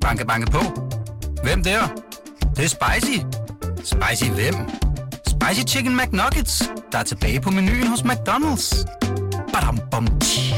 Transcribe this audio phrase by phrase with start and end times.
[0.00, 0.58] Banke, banke på.
[1.42, 1.80] Hvem der?
[2.40, 3.18] Det, det er spicy.
[3.76, 4.54] Spicy hvem?
[5.26, 8.84] Spicy Chicken McNuggets, der er tilbage på menuen hos McDonald's.
[9.52, 10.54] Badum, bom, tji.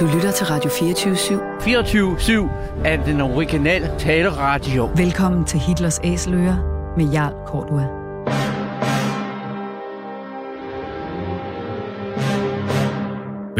[0.00, 1.14] Du lytter til Radio 24
[1.60, 4.90] 24-7 er den originale taleradio.
[4.96, 6.56] Velkommen til Hitlers Æseløer
[6.96, 8.01] med Jarl Kortua.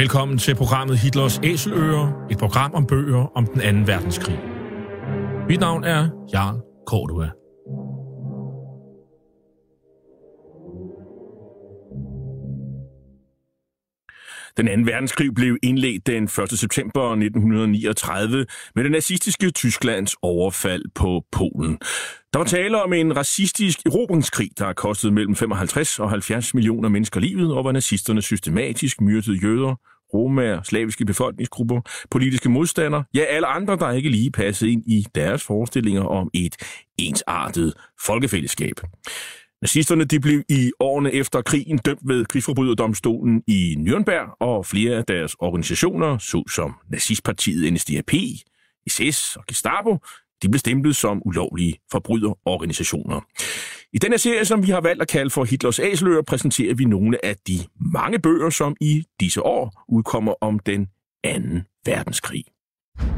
[0.02, 4.40] Velkommen til programmet Hitlers Æseløer, et program om bøger om den anden verdenskrig.
[5.48, 7.30] Mit navn er Jarl Cordua.
[14.56, 16.30] Den anden verdenskrig blev indledt den 1.
[16.58, 21.78] september 1939 med det nazistiske Tysklands overfald på Polen.
[22.32, 27.20] Der var tale om en racistisk erobringskrig, der kostede mellem 55 og 70 millioner mennesker
[27.20, 29.76] livet, og hvor nazisterne systematisk myrdede jøder,
[30.14, 31.80] romaer, slaviske befolkningsgrupper,
[32.10, 36.56] politiske modstandere, ja alle andre, der ikke lige passede ind i deres forestillinger om et
[36.98, 37.74] ensartet
[38.06, 38.80] folkefællesskab.
[39.62, 45.04] Nazisterne de blev i årene efter krigen dømt ved krigsforbryderdomstolen i Nürnberg, og flere af
[45.04, 48.10] deres organisationer, såsom nazistpartiet NSDAP,
[48.88, 49.98] SS og Gestapo,
[50.42, 53.20] de blev stemplet som ulovlige forbryderorganisationer.
[53.94, 57.24] I denne serie, som vi har valgt at kalde for Hitlers Æseløer, præsenterer vi nogle
[57.24, 57.58] af de
[57.92, 60.86] mange bøger, som i disse år udkommer om den
[61.24, 62.44] anden verdenskrig.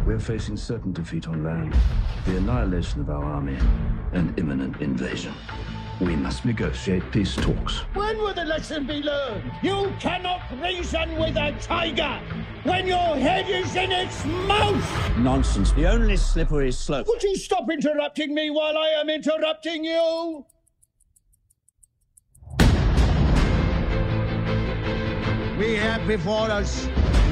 [0.06, 1.72] We're facing certain defeat on land,
[2.26, 3.56] the annihilation of our army,
[4.14, 5.32] and imminent invasion.
[6.00, 7.74] We must negotiate peace talks.
[7.94, 9.44] When will the lesson be learned?
[9.62, 12.14] You cannot reason with a tiger
[12.64, 15.18] when your head is in its mouth!
[15.18, 15.72] Nonsense.
[15.72, 17.06] The only slippery slope.
[17.06, 20.44] Would you stop interrupting me while I am interrupting you?
[25.58, 26.88] We have before us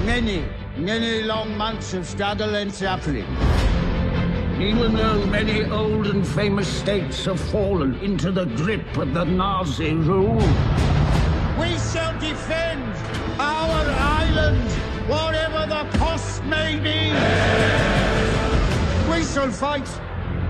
[0.07, 0.45] many,
[0.77, 3.27] many long months of struggle and suffering.
[4.61, 9.95] Even though many old and famous states have fallen into the grip of the Nazi
[9.95, 10.37] rule,
[11.59, 12.95] we shall defend
[13.41, 14.71] our island,
[15.11, 17.11] whatever the cost may be.
[19.11, 19.89] We shall fight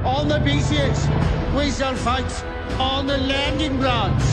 [0.05, 1.09] on the beaches.
[1.57, 2.45] We shall fight
[2.79, 4.27] on the landing grounds.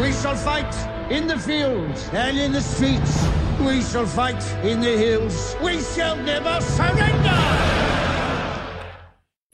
[0.00, 0.72] We shall fight
[1.10, 3.14] in the fields and in the streets.
[3.60, 5.56] We shall fight in the hills.
[5.62, 7.84] We shall never surrender!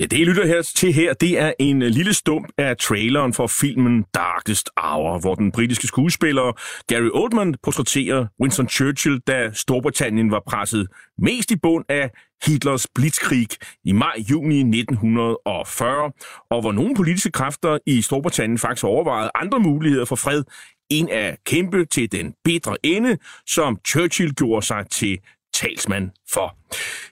[0.01, 3.33] Ja, det I lytter her til her, det er en øh, lille stump af traileren
[3.33, 6.53] for filmen Darkest Hour, hvor den britiske skuespiller
[6.87, 10.87] Gary Oldman portrætterer Winston Churchill, da Storbritannien var presset
[11.19, 12.11] mest i bund af
[12.47, 13.49] Hitlers blitzkrig
[13.85, 16.13] i maj-juni 1940,
[16.51, 20.43] og hvor nogle politiske kræfter i Storbritannien faktisk overvejede andre muligheder for fred
[20.91, 25.19] en af kæmpe til den bedre ende, som Churchill gjorde sig til
[25.55, 26.57] talsmand for.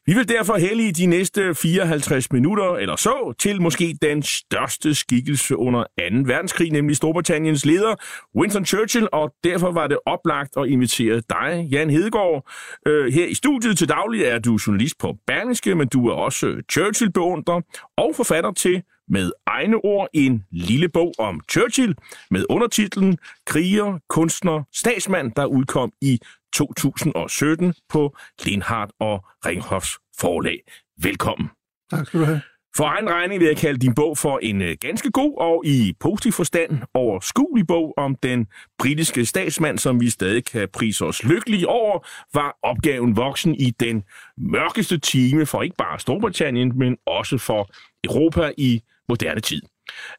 [0.07, 5.57] Vi vil derfor i de næste 54 minutter eller så til måske den største skikkelse
[5.57, 5.87] under 2.
[6.25, 7.95] verdenskrig, nemlig Storbritanniens leder
[8.37, 12.51] Winston Churchill, og derfor var det oplagt at invitere dig, Jan Hedegaard.
[12.87, 16.63] Øh, her i studiet til daglig er du journalist på Berlingske, men du er også
[16.73, 17.61] Churchill-beundrer
[17.97, 21.97] og forfatter til med egne ord en lille bog om Churchill
[22.31, 26.21] med undertitlen Kriger, kunstner, statsmand, der udkom i
[26.53, 30.63] 2017 på Lindhardt og Ringhoffs forlag.
[31.03, 31.51] Velkommen.
[31.91, 32.41] Tak skal du have.
[32.77, 35.95] For egen regning vil jeg kalde din bog for en øh, ganske god og i
[36.01, 38.47] positiv forstand overskuelig bog om den
[38.79, 44.05] britiske statsmand, som vi stadig kan prise os lykkelige over, var opgaven voksen i den
[44.37, 47.71] mørkeste time for ikke bare Storbritannien, men også for
[48.05, 49.63] Europa i moderne tid.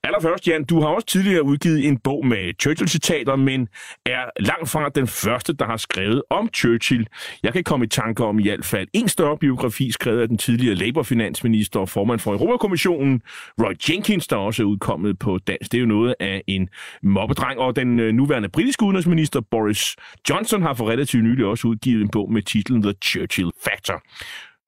[0.04, 3.68] Allerførst, Jan, du har også tidligere udgivet en bog med Churchill-citater, men
[4.06, 7.08] er langt fra den første, der har skrevet om Churchill.
[7.44, 10.38] Jeg kan komme i tanke om i hvert fald en større biografi, skrevet af den
[10.38, 13.22] tidligere Labour-finansminister og formand for Europakommissionen,
[13.62, 15.72] Roy Jenkins, der også er udkommet på dansk.
[15.72, 16.70] Det er jo noget af en
[17.04, 19.96] mobbedreng, og den øh, nuværende britiske udenrigsminister Boris
[20.30, 24.02] Johnson har for relativt nylig også udgivet en bog med titlen The Churchill Factor.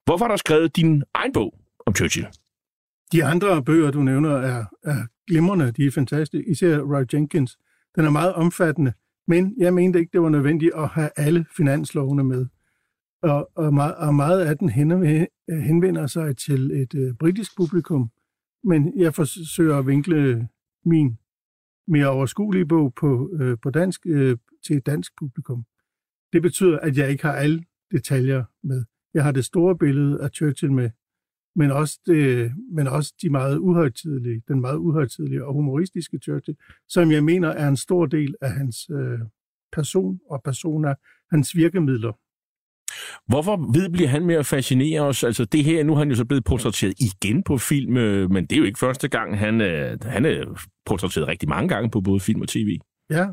[0.06, 1.54] Hvorfor har du skrevet din egen bog
[1.86, 2.28] om Churchill?
[3.12, 5.72] De andre bøger, du nævner, er, er glimrende.
[5.72, 6.52] De er fantastiske.
[6.52, 7.58] Især Roy Jenkins.
[7.96, 8.94] Den er meget omfattende,
[9.28, 12.46] men jeg mente ikke, det var nødvendigt at have alle finanslovene med.
[13.24, 14.70] Og, og, meget, og meget af den
[15.50, 18.12] henvender sig til et øh, britisk publikum,
[18.64, 20.48] men jeg forsøger at vinkle
[20.86, 21.18] min
[21.88, 25.64] mere overskuelige bog på, øh, på dansk øh, til et dansk publikum.
[26.34, 28.86] Det betyder, at jeg ikke har alle detaljer med.
[29.14, 30.90] Jeg har det store billede af Churchill med,
[31.56, 36.58] men også, det, men også de meget uhøjtidlige, den meget uhøjtidlige og humoristiske Churchill,
[36.90, 39.20] som jeg mener er en stor del af hans øh,
[39.72, 40.94] person og persona.
[41.32, 42.14] hans virkemidler.
[43.28, 45.24] Hvorfor ved bliver han med at fascinere os?
[45.24, 48.46] Altså det her, nu er han jo så blevet portrætteret igen på film, øh, men
[48.46, 49.40] det er jo ikke første gang.
[49.40, 52.78] Han, øh, han er portrætteret rigtig mange gange på både film og tv.
[53.10, 53.28] Ja.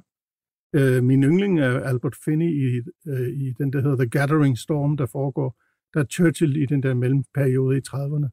[0.74, 4.96] Øh, min yndling er Albert Finney i, øh, i den, der hedder The Gathering Storm,
[4.96, 5.56] der foregår.
[5.94, 8.28] Der er Churchill i den der mellemperiode i 30'erne.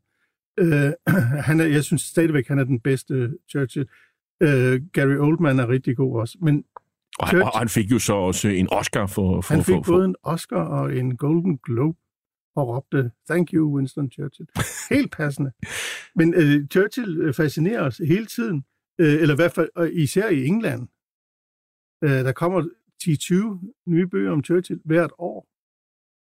[0.60, 0.94] Øh,
[1.48, 3.88] han er, jeg synes stadigvæk, han er den bedste Churchill.
[4.44, 6.38] Øh, Gary Oldman er rigtig god også.
[6.42, 6.66] Men
[7.19, 9.42] og han, og han fik jo så også en Oscar for...
[9.42, 11.98] for han fik for, for, både en Oscar og en Golden Globe
[12.56, 14.48] og råbte, thank you, Winston Churchill.
[14.96, 15.51] Helt passende.
[16.16, 18.66] Men øh, Churchill fascinerer os hele tiden,
[19.00, 20.88] øh, eller i hvert fald og især i England.
[22.04, 22.62] Øh, der kommer
[23.04, 25.48] 10-20 nye bøger om Churchill hvert år.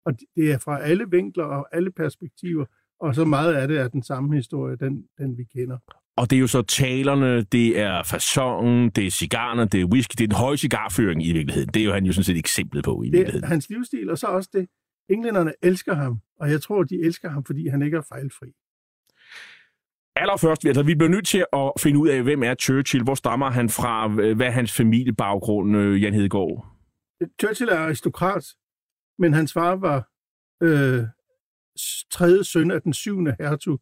[0.07, 2.65] Og det er fra alle vinkler og alle perspektiver,
[3.01, 5.79] og så meget af det er den samme historie, den, den vi kender.
[6.17, 10.13] Og det er jo så talerne, det er fasongen, det er cigarerne, det er whisky,
[10.19, 11.71] det er den høje cigarføring i virkeligheden.
[11.75, 13.49] Det er jo han jo sådan set eksemplet på i det virkeligheden.
[13.49, 14.67] hans livsstil, og så også det.
[15.11, 18.47] Englænderne elsker ham, og jeg tror, de elsker ham, fordi han ikke er fejlfri.
[20.17, 23.51] Allerførst, altså, vi bliver nødt til at finde ud af, hvem er Churchill, hvor stammer
[23.51, 26.67] han fra, hvad er hans familiebaggrund, øh, Jan Hedegaard?
[27.41, 28.45] Churchill er aristokrat,
[29.21, 30.09] men hans far var
[30.63, 31.05] øh,
[32.13, 33.81] tredje søn af den syvende hertug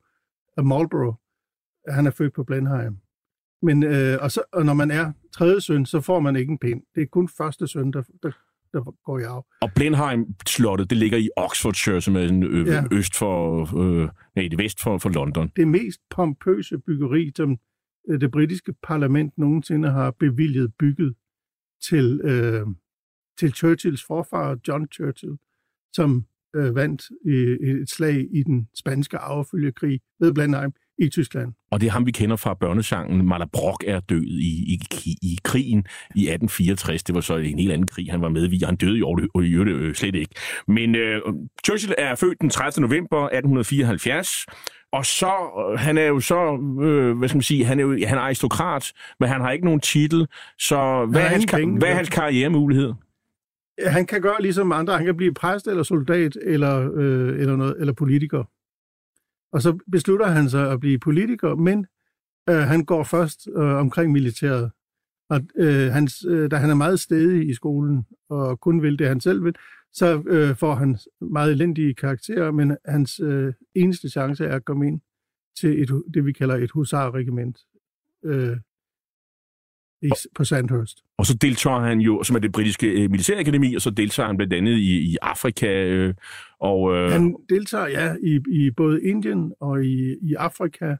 [0.56, 1.16] af Marlborough.
[1.88, 2.96] Han er født på Blenheim.
[3.62, 6.58] Men, øh, og, så, og når man er tredje søn, så får man ikke en
[6.58, 6.82] pind.
[6.94, 8.30] Det er kun første søn, der, der,
[8.72, 9.46] der går i arv.
[9.62, 12.84] Og Blenheim-slottet, det ligger i Oxfordshire, som er en, ø, Ja.
[12.92, 15.50] øst for, øh, nej, det vest for, for London.
[15.56, 17.58] Det mest pompøse byggeri, som
[18.08, 21.14] øh, det britiske parlament nogensinde har bevilget bygget
[21.88, 22.66] til, øh,
[23.38, 25.32] til Churchills forfar, John Churchill,
[25.92, 26.24] som
[26.56, 27.32] øh, vandt i
[27.82, 31.52] et slag i den spanske arvefølgekrig ved Blenheim i Tyskland.
[31.70, 33.28] Og det er ham, vi kender fra børnesangen.
[33.28, 34.80] Malabrock er død i, i,
[35.22, 35.78] i krigen
[36.14, 37.02] i 1864.
[37.02, 38.62] Det var så en helt anden krig, han var med i.
[38.64, 40.34] Han døde jo og i øvrigt øh, slet ikke.
[40.68, 41.22] Men øh,
[41.64, 42.86] Churchill er født den 30.
[42.86, 44.46] november 1874.
[44.92, 45.32] Og så,
[45.72, 48.22] øh, han er jo så, øh, hvad skal man sige, han er jo han er
[48.22, 50.26] aristokrat, men han har ikke nogen titel.
[50.58, 52.92] Så hvad, er hans, penge, hvad er hans karrieremulighed?
[53.86, 54.96] Han kan gøre ligesom andre.
[54.96, 58.44] Han kan blive præst eller soldat eller, øh, eller, noget, eller politiker.
[59.52, 61.86] Og så beslutter han sig at blive politiker, men
[62.50, 64.70] øh, han går først øh, omkring militæret.
[65.30, 69.08] Og øh, hans, øh, da han er meget stedig i skolen og kun vil det,
[69.08, 69.54] han selv vil,
[69.92, 74.86] så øh, får han meget elendige karakterer, men hans øh, eneste chance er at komme
[74.86, 75.00] ind
[75.60, 77.58] til et, det, vi kalder et husarregiment
[78.24, 78.56] øh,
[80.02, 81.04] i, på Sandhurst.
[81.18, 84.36] Og så deltager han jo, som er det britiske øh, militærakademi, og så deltager han
[84.36, 85.84] blandt andet i, i Afrika.
[85.86, 86.14] Øh,
[86.58, 90.96] og, øh, Han deltager, ja, i, i både Indien og i, i Afrika,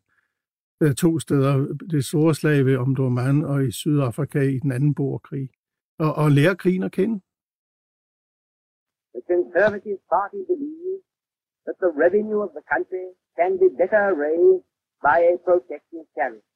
[0.83, 1.53] øh, to steder.
[1.91, 5.49] Det store slag ved Omdurman og i Sydafrika i den anden borgerkrig.
[5.99, 7.21] Og, og lærer krigen at kende.
[9.15, 11.01] The Conservative Party believes
[11.67, 13.07] that the revenue of the country
[13.39, 14.65] can be better raised
[15.07, 16.48] by a protective tariff.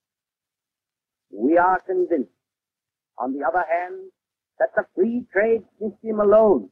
[1.32, 2.38] We are convinced,
[3.22, 3.96] on the other hand,
[4.60, 6.62] that the free trade system alone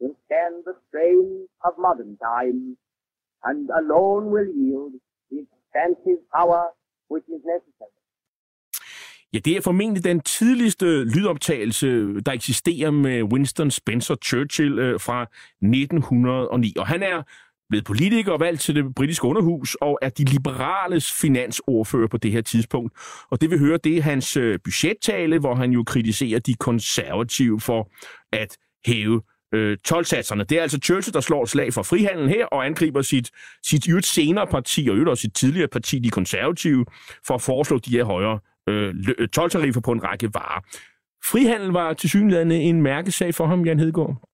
[0.00, 2.76] will stand the strain of modern times
[3.44, 4.92] and alone will yield
[5.30, 6.62] the expansive power
[7.08, 7.98] which is necessary.
[9.32, 11.86] Ja, det er formentlig den tidligste lydoptagelse,
[12.26, 16.74] der eksisterer med Winston Spencer Churchill øh, fra 1909.
[16.78, 17.22] Og han er
[17.68, 22.32] blevet politiker og valgt til det britiske underhus, og er de liberales finansordfører på det
[22.32, 22.92] her tidspunkt.
[23.30, 27.60] Og det vi hører, det er hans øh, budgettale, hvor han jo kritiserer de konservative
[27.60, 27.90] for
[28.32, 28.56] at
[28.86, 29.22] hæve
[29.54, 30.44] øh, tolvsatserne.
[30.44, 33.30] Det er altså Churchill, der slår et slag for frihandel her, og angriber sit,
[33.66, 36.86] sit i øvrigt senere parti, og øvrigt også sit tidligere parti, de konservative,
[37.26, 40.60] for at foreslå de her højere øh, øh tolvtariffer på en række varer.
[41.24, 44.27] Frihandel var til synligheden en mærkesag for ham, Jan Hedegaard.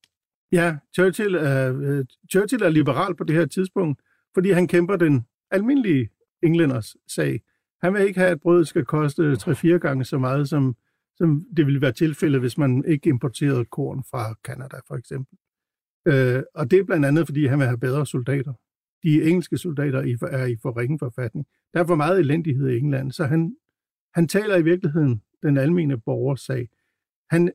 [0.55, 4.01] Ja, Churchill er, øh, Churchill er liberal på det her tidspunkt,
[4.35, 6.09] fordi han kæmper den almindelige
[6.43, 7.41] englænders sag.
[7.83, 10.77] Han vil ikke have, at brødet skal koste 3-4 gange så meget, som,
[11.17, 15.39] som det ville være tilfældet, hvis man ikke importerede korn fra Kanada, for eksempel.
[16.09, 18.53] Øh, og det er blandt andet, fordi han vil have bedre soldater.
[19.03, 21.47] De engelske soldater i- er i for ringe forfatning.
[21.75, 23.57] Der er for meget elendighed i England, så han,
[24.15, 26.69] han taler i virkeligheden den almene borgers sag.
[27.31, 27.53] Han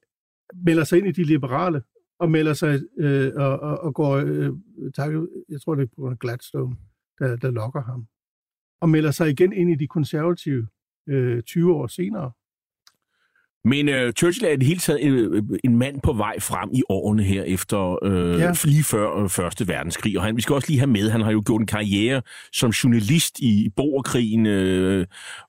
[0.65, 1.81] melder sig ind i de liberale,
[2.19, 4.49] og melder sig øh, og, og, og går, øh,
[4.95, 5.11] tak,
[5.49, 6.75] jeg tror det er på grund af Gladstone,
[7.19, 8.05] der, der lokker ham,
[8.81, 10.67] og melder sig igen ind i de konservative
[11.09, 12.31] øh, 20 år senere.
[13.63, 16.83] Men øh, Churchill er i det hele taget en, en mand på vej frem i
[16.89, 18.53] årene her efter øh, Ja.
[18.63, 20.17] lige før øh, Første Verdenskrig.
[20.17, 22.21] Og han, vi skal også lige have med, han har jo gjort en karriere
[22.53, 24.99] som journalist i Boerkrigen, øh,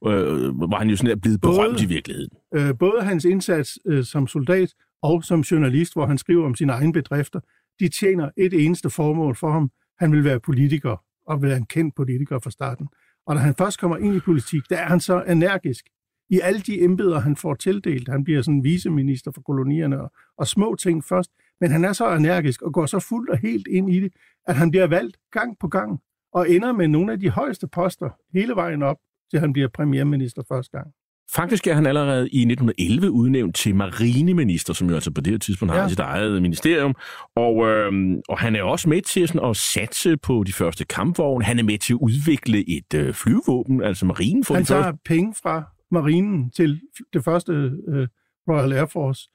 [0.07, 2.31] øh, hvor han jo sådan er blevet Både- berømt i virkeligheden.
[2.55, 6.73] Øh, både hans indsats øh, som soldat og som journalist, hvor han skriver om sine
[6.73, 7.41] egne bedrifter,
[7.81, 9.71] de tjener et eneste formål for ham.
[9.99, 12.89] Han vil være politiker, og vil være en kendt politiker fra starten.
[13.27, 15.85] Og når han først kommer ind i politik, der er han så energisk.
[16.31, 20.47] I alle de embeder, han får tildelt, han bliver sådan viceminister for kolonierne og, og
[20.47, 21.31] små ting først,
[21.61, 24.13] men han er så energisk og går så fuldt og helt ind i det,
[24.47, 26.01] at han bliver valgt gang på gang
[26.33, 28.97] og ender med nogle af de højeste poster hele vejen op,
[29.31, 30.93] til han bliver premierminister første gang.
[31.35, 35.39] Faktisk er han allerede i 1911 udnævnt til marineminister, som jo altså på det her
[35.39, 35.81] tidspunkt ja.
[35.81, 36.95] har sit eget ministerium.
[37.37, 37.93] Og, øh,
[38.29, 41.45] og han er også med til sådan, at satse på de første kampvogne.
[41.45, 44.45] Han er med til at udvikle et øh, flyvåben, altså marinen.
[44.45, 45.01] For han tager første...
[45.05, 46.81] penge fra marinen til
[47.13, 47.53] det første
[47.89, 48.09] øh,
[48.49, 49.29] Royal Air Force,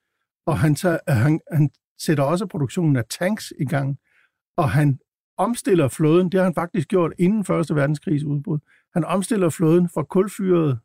[0.47, 3.97] og han, tager, han, han sætter også produktionen af tanks i gang,
[4.57, 4.99] og han
[5.37, 8.59] omstiller flåden, det har han faktisk gjort inden Første Verdenskrigs udbrud.
[8.93, 10.77] Han omstiller flåden fra kulfyrede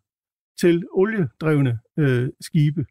[0.60, 2.84] til oliedrevne øh, skibe.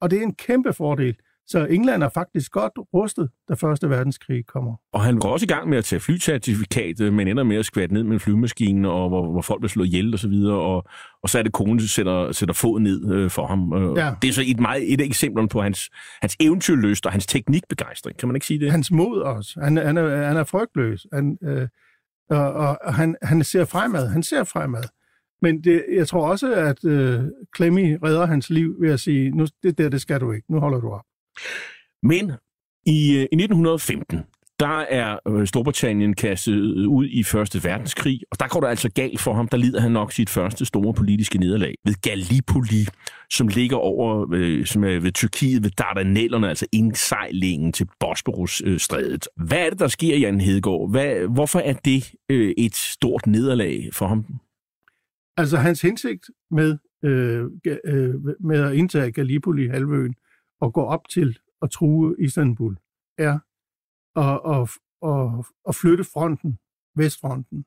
[0.00, 1.16] Og det er en kæmpe fordel.
[1.48, 4.76] Så England er faktisk godt rustet, da Første Verdenskrig kommer.
[4.92, 7.94] Og han går også i gang med at tage flycertifikatet, men ender med at skvætte
[7.94, 10.84] ned med en flyvemaskine, og hvor, hvor folk bliver slået ihjel og så videre, og,
[11.22, 13.72] og så er det konen, der sætter, sætter fod ned øh, for ham.
[13.72, 14.14] Øh, ja.
[14.22, 15.90] Det er så et, meget, et eksempel på hans,
[16.20, 18.18] hans eventyrlyst og hans teknikbegejstring.
[18.18, 18.70] Kan man ikke sige det?
[18.70, 19.60] Hans mod også.
[19.62, 21.06] Han, han, er, han er frygtløs.
[21.12, 21.68] Han, øh,
[22.30, 24.08] og, og han, han ser fremad.
[24.08, 24.84] Han ser fremad.
[25.42, 27.20] Men det, jeg tror også, at øh,
[27.56, 30.52] Clemmy redder hans liv ved at sige, nu, det der, det skal du ikke.
[30.52, 31.04] Nu holder du op.
[32.02, 32.32] Men
[32.86, 34.22] i, øh, i 1915,
[34.60, 38.90] der er øh, Storbritannien kastet øh, ud i Første Verdenskrig, og der går det altså
[38.90, 39.48] galt for ham.
[39.48, 42.86] Der lider han nok sit første store politiske nederlag ved Gallipoli,
[43.30, 49.28] som ligger over øh, som er ved Tyrkiet, ved Dardanellerne, altså indsejlingen til Bosporus-strædet.
[49.36, 50.90] Hvad er det, der sker, Jan Hedegaard?
[50.90, 54.24] Hvad, hvorfor er det øh, et stort nederlag for ham?
[55.36, 57.44] Altså hans hensigt med, øh,
[57.84, 60.14] øh, med at indtage Gallipoli-halvøen
[60.60, 62.76] og gå op til at true Istanbul,
[63.18, 63.38] er
[64.16, 64.70] at, at,
[65.10, 66.58] at, at flytte fronten,
[66.96, 67.64] vestfronten,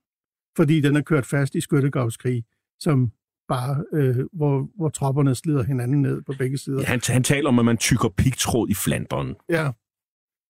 [0.58, 2.46] fordi den er kørt fast i skyttegravskrig,
[2.80, 3.12] som
[3.48, 6.80] bare, øh, hvor, hvor tropperne slider hinanden ned på begge sider.
[6.80, 9.36] Ja, han, han taler om, at man tykker pigtråd i Flandern.
[9.50, 9.72] Ja,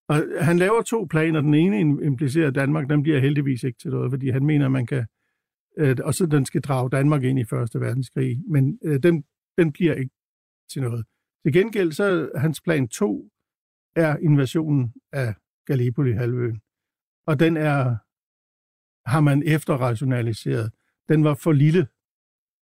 [0.09, 1.41] og han laver to planer.
[1.41, 4.85] Den ene implicerer Danmark, den bliver heldigvis ikke til noget, fordi han mener, at man
[4.85, 5.05] kan,
[5.79, 9.23] øh, og så den skal drage Danmark ind i Første Verdenskrig, men øh, den,
[9.57, 10.11] den bliver ikke
[10.71, 11.05] til noget.
[11.43, 13.29] Til gengæld så hans plan 2
[13.95, 15.33] er invasionen af
[15.65, 16.61] Gallipoli-halvøen.
[17.27, 17.97] Og den er,
[19.09, 20.71] har man efterrationaliseret.
[21.09, 21.87] Den var for lille.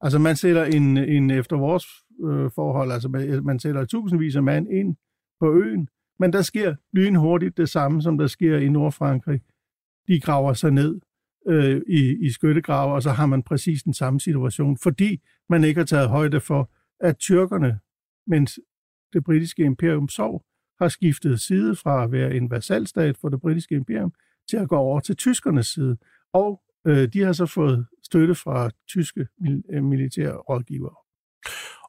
[0.01, 1.85] Altså man sætter en, en efter vores
[2.25, 4.95] øh, forhold, altså man, man sætter tusindvis af mand ind
[5.39, 9.41] på øen, men der sker lynhurtigt det samme, som der sker i Nordfrankrig.
[10.07, 10.99] De graver sig ned
[11.47, 15.79] øh, i, i skyttegrave, og så har man præcis den samme situation, fordi man ikke
[15.79, 17.79] har taget højde for, at tyrkerne,
[18.27, 18.59] mens
[19.13, 20.45] det britiske imperium sov,
[20.81, 24.13] har skiftet side fra at være en vasalstat for det britiske imperium
[24.49, 25.97] til at gå over til tyskernes side.
[26.33, 30.95] Og øh, de har så fået støtte fra tyske mil- militære rådgivere.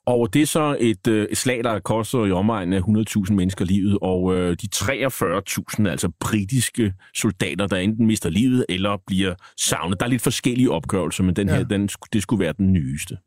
[0.09, 3.65] Og det er så et, øh, et slag, der koster i omegnen af 100.000 mennesker
[3.65, 10.01] livet, og øh, de 43.000, altså britiske soldater, der enten mister livet eller bliver savnet.
[10.01, 11.57] Der er lidt forskellige opgørelser, men den ja.
[11.57, 13.19] her, den, det skulle være den nyeste.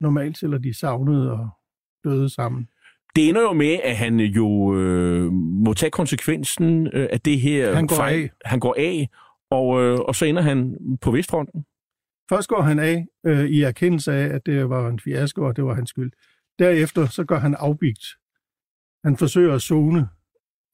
[0.00, 1.48] Normalt tæller de savnede og
[2.04, 2.68] døde sammen.
[3.16, 7.74] Det ender jo med, at han jo øh, må tage konsekvensen øh, af det her.
[7.74, 8.22] Han går fejl.
[8.22, 8.30] af.
[8.44, 9.08] Han går af,
[9.50, 11.64] og, øh, og så ender han på Vestfronten.
[12.28, 15.64] Først går han af øh, i erkendelse af, at det var en fiasko, og det
[15.64, 16.12] var hans skyld.
[16.58, 18.04] Derefter så gør han afbigt.
[19.04, 20.08] Han forsøger at zone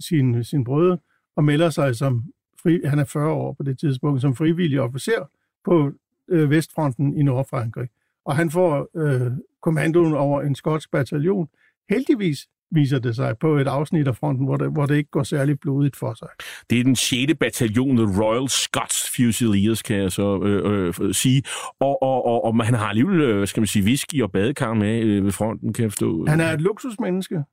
[0.00, 0.98] sin, sin brødre
[1.36, 2.24] og melder sig som,
[2.62, 5.30] fri, han er 40 år på det tidspunkt, som frivillig officer
[5.64, 5.92] på
[6.28, 7.88] øh, Vestfronten i Nordfrankrig.
[8.24, 9.32] Og han får øh,
[9.62, 11.48] kommandoen over en skotsk bataljon,
[11.90, 15.22] Heldigvis viser det sig på et afsnit af fronten, hvor det, hvor det ikke går
[15.22, 16.28] særlig blodigt for sig.
[16.70, 17.32] Det er den 6.
[17.40, 21.42] bataljon, Royal Scots Fusiliers, kan jeg så øh, øh, sige.
[21.80, 25.02] Og, og, og, og han har alligevel, øh, skal man sige, whisky og badekar med
[25.02, 26.26] øh, ved fronten, kan jeg forstå.
[26.26, 27.44] Han er et luksusmenneske.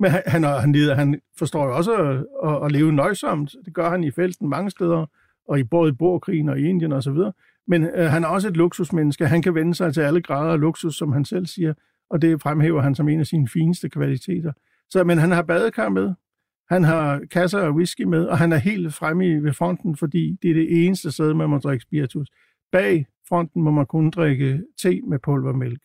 [0.00, 3.54] Men han, han, han, leder, han forstår jo også at, at, at leve nøjsomt.
[3.64, 5.06] Det gør han i felten mange steder,
[5.48, 7.16] og i både i Borkrigen og i Indien osv.
[7.66, 9.26] Men øh, han er også et luksusmenneske.
[9.26, 11.74] Han kan vende sig til alle grader af luksus, som han selv siger
[12.12, 14.52] og det fremhæver han som en af sine fineste kvaliteter.
[14.90, 16.14] Så, men han har badekar med,
[16.70, 20.38] han har kasser af whisky med, og han er helt fremme i, ved fronten, fordi
[20.42, 22.28] det er det eneste sted, man må drikke spiritus.
[22.72, 25.80] Bag fronten må man kun drikke te med pulvermælk.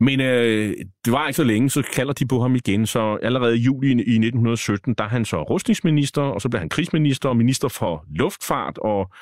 [0.00, 2.86] Men øh, det var ikke så længe, så kalder de på ham igen.
[2.86, 6.68] Så allerede i juli i 1917, der er han så rustningsminister, og så bliver han
[6.68, 9.12] krigsminister og minister for luftfart, og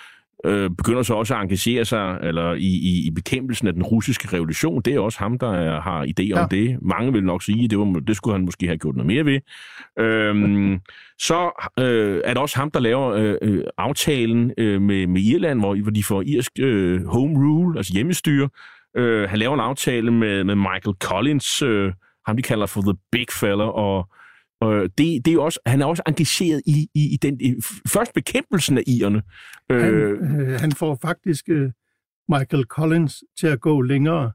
[0.45, 4.37] øh, begynder så også at engagere sig eller i, i, i bekæmpelsen af den russiske
[4.37, 4.83] revolution.
[4.83, 6.43] Det er også ham, der er, har idéer ja.
[6.43, 6.79] om det.
[6.83, 9.25] Mange vil nok sige, at det, var, det skulle han måske have gjort noget mere
[9.25, 9.41] ved.
[9.99, 10.81] Øhm,
[11.29, 15.61] så øh, er det også ham, der laver øh, øh, aftalen øh, med, med Irland,
[15.61, 18.49] hvor, hvor de får irsk øh, home rule, altså hjemmestyre.
[18.97, 21.93] Øh, han laver en aftale med, med Michael Collins, øh,
[22.27, 24.09] ham de kalder for The Big Fella, og
[24.61, 27.55] og det, det er også, han er også engageret i, i, i den i,
[27.89, 29.23] først bekæmpelsen af irerne.
[29.71, 31.73] Han, øh, øh, han får faktisk øh,
[32.29, 34.33] Michael Collins til at gå længere,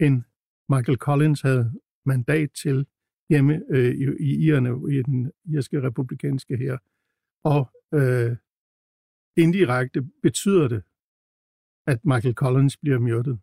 [0.00, 0.22] end
[0.68, 1.72] Michael Collins havde
[2.06, 2.86] mandat til
[3.28, 6.78] hjemme øh, i, i irerne, i den irske republikanske her.
[7.44, 8.36] Og øh,
[9.36, 10.82] indirekte betyder det,
[11.86, 13.38] at Michael Collins bliver myrdet.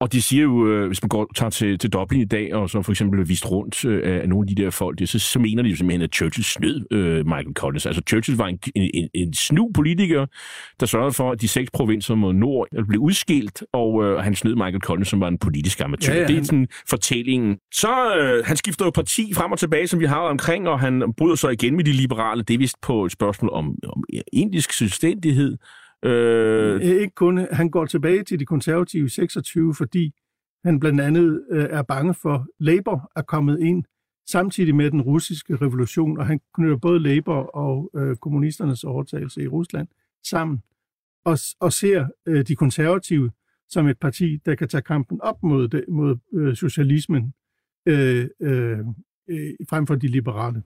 [0.00, 2.70] Og de siger jo, øh, hvis man går, tager til, til Dublin i dag, og
[2.70, 5.38] så for eksempel er vist rundt øh, af nogle af de der folk, så, så
[5.38, 7.86] mener de jo simpelthen, at Churchill snød øh, Michael Collins.
[7.86, 10.26] Altså Churchill var en, en, en snu politiker,
[10.80, 14.54] der sørgede for, at de seks provinser mod nord blev udskilt, og øh, han snød
[14.54, 16.14] Michael Collins, som var en politisk amatør.
[16.14, 17.56] Ja, ja, det er sådan fortællingen.
[17.72, 21.02] Så øh, han skifter jo parti frem og tilbage, som vi har omkring, og han
[21.16, 22.42] bryder sig igen med de liberale.
[22.42, 25.56] Det er vist på et spørgsmål om, om indisk selvstændighed.
[26.06, 26.80] Øh, øh...
[26.80, 30.14] Ikke kun, han går tilbage til de konservative 26, fordi
[30.64, 33.84] han blandt andet øh, er bange for, Labour er kommet ind
[34.26, 39.48] samtidig med den russiske revolution, og han knytter både Labour og øh, kommunisternes overtagelse i
[39.48, 39.88] Rusland
[40.24, 40.62] sammen,
[41.24, 43.30] og, og ser øh, de konservative
[43.68, 47.34] som et parti, der kan tage kampen op mod, det, mod øh, socialismen,
[47.86, 48.78] øh, øh,
[49.28, 50.62] øh frem for de liberale.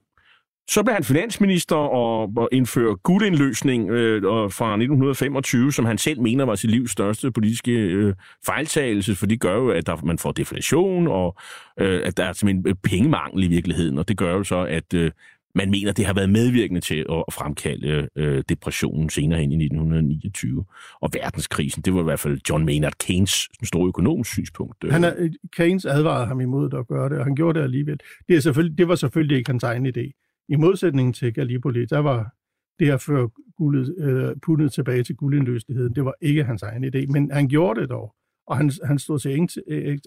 [0.69, 6.45] Så blev han finansminister og, og indfører guldindløsning øh, fra 1925, som han selv mener
[6.45, 8.13] var sit livs største politiske øh,
[8.45, 11.35] fejltagelse, for det gør jo, at der, man får deflation, og
[11.79, 14.93] øh, at der er simpelthen øh, pengemangel i virkeligheden, og det gør jo så, at
[14.93, 15.11] øh,
[15.55, 20.65] man mener, det har været medvirkende til at fremkalde øh, depressionen senere hen i 1929.
[21.01, 24.83] Og verdenskrisen, det var i hvert fald John Maynard Keynes store økonoms synspunkt.
[24.83, 24.91] Øh.
[24.91, 27.99] Han er, øh, Keynes advarede ham imod at gøre det, og han gjorde det alligevel.
[28.27, 30.30] Det, er selvfølgelig, det var selvfølgelig ikke hans egen idé.
[30.51, 32.35] I modsætning til Gallipoli, der var
[32.79, 37.11] det at føre guldet, øh, pundet tilbage til guldindløstigheden, det var ikke hans egen idé,
[37.11, 38.15] men han gjorde det dog,
[38.47, 39.49] og han, han, stod, til ingen,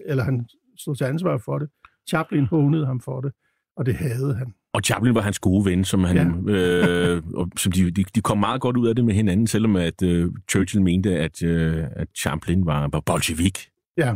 [0.05, 0.45] eller han
[0.77, 1.69] stod til ansvar for det.
[2.09, 3.31] Chaplin hånede ham for det,
[3.77, 4.53] og det havde han.
[4.73, 6.53] Og Chaplin var hans gode ven, som, han, ja.
[6.53, 9.75] øh, og, som de, de, de kom meget godt ud af det med hinanden, selvom
[9.75, 13.57] at øh, Churchill mente, at, øh, at Chaplin var, var bolshevik.
[13.97, 14.15] Ja,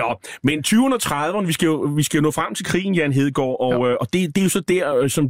[0.00, 2.94] Nå, men 20'erne og 30'erne, vi skal, jo, vi skal jo nå frem til krigen,
[2.94, 3.90] Jan Hedegaard, og, ja.
[3.90, 5.28] øh, og det, det er jo så der, øh, som,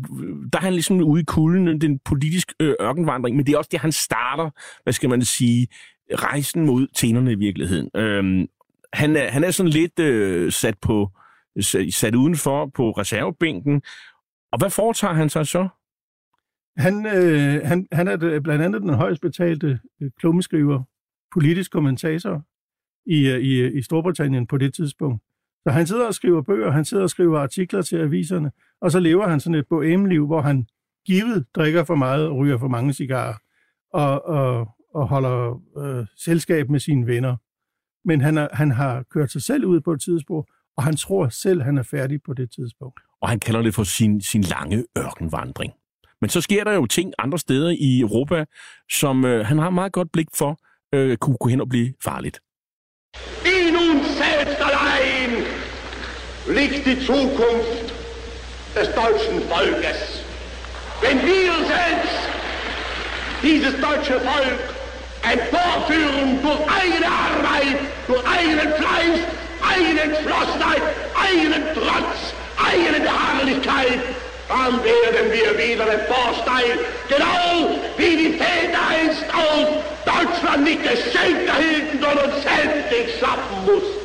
[0.53, 3.69] der er han ligesom ude i kulden, den politiske øh, ørkenvandring, men det er også
[3.73, 4.51] der, han starter,
[4.83, 5.69] hvad skal man sige,
[6.13, 7.91] rejsen mod tænerne i virkeligheden.
[7.95, 8.47] Øhm,
[8.93, 11.11] han, er, han er sådan lidt øh, sat på
[11.91, 13.83] sat udenfor på reservebænken,
[14.53, 15.69] og hvad foretager han sig så?
[16.77, 19.79] Han, øh, han, han er blandt andet den højst betalte
[20.21, 20.83] klummeskriver,
[21.35, 22.43] politisk kommentator
[23.09, 25.23] i, øh, i, øh, i Storbritannien på det tidspunkt.
[25.63, 29.01] Så han sidder og skriver bøger, han sidder og skriver artikler til aviserne, og så
[29.01, 30.67] lever han sådan et bohemeliv, hvor han
[31.07, 33.35] givet drikker for meget og ryger for mange cigarer,
[33.93, 37.37] og, og, og holder øh, selskab med sine venner.
[38.05, 41.29] Men han, er, han har kørt sig selv ud på et tidspunkt, og han tror
[41.29, 43.01] selv, han er færdig på det tidspunkt.
[43.21, 45.73] Og han kalder det for sin, sin lange ørkenvandring.
[46.21, 48.45] Men så sker der jo ting andre steder i Europa,
[48.91, 50.59] som øh, han har meget godt blik for,
[50.95, 52.41] øh, kunne gå hen og blive farligt.
[53.45, 55.45] In uns selbst allein
[56.47, 57.93] liegt die Zukunft
[58.75, 60.23] des deutschen Volkes.
[61.01, 62.19] Wenn wir selbst
[63.43, 64.59] dieses deutsche Volk
[65.23, 69.21] emporführen durch eigene Arbeit, durch eigenen Fleiß,
[69.63, 70.83] eigene Entschlossenheit,
[71.15, 74.01] eigenen Trotz, eigene Beharrlichkeit,
[74.49, 82.01] dann werden wir wieder emporsteigen, genau wie die Väter einst auch Deutschland nicht geschenkt erhielten,
[82.01, 83.99] sondern selbst sich schaffen mussten.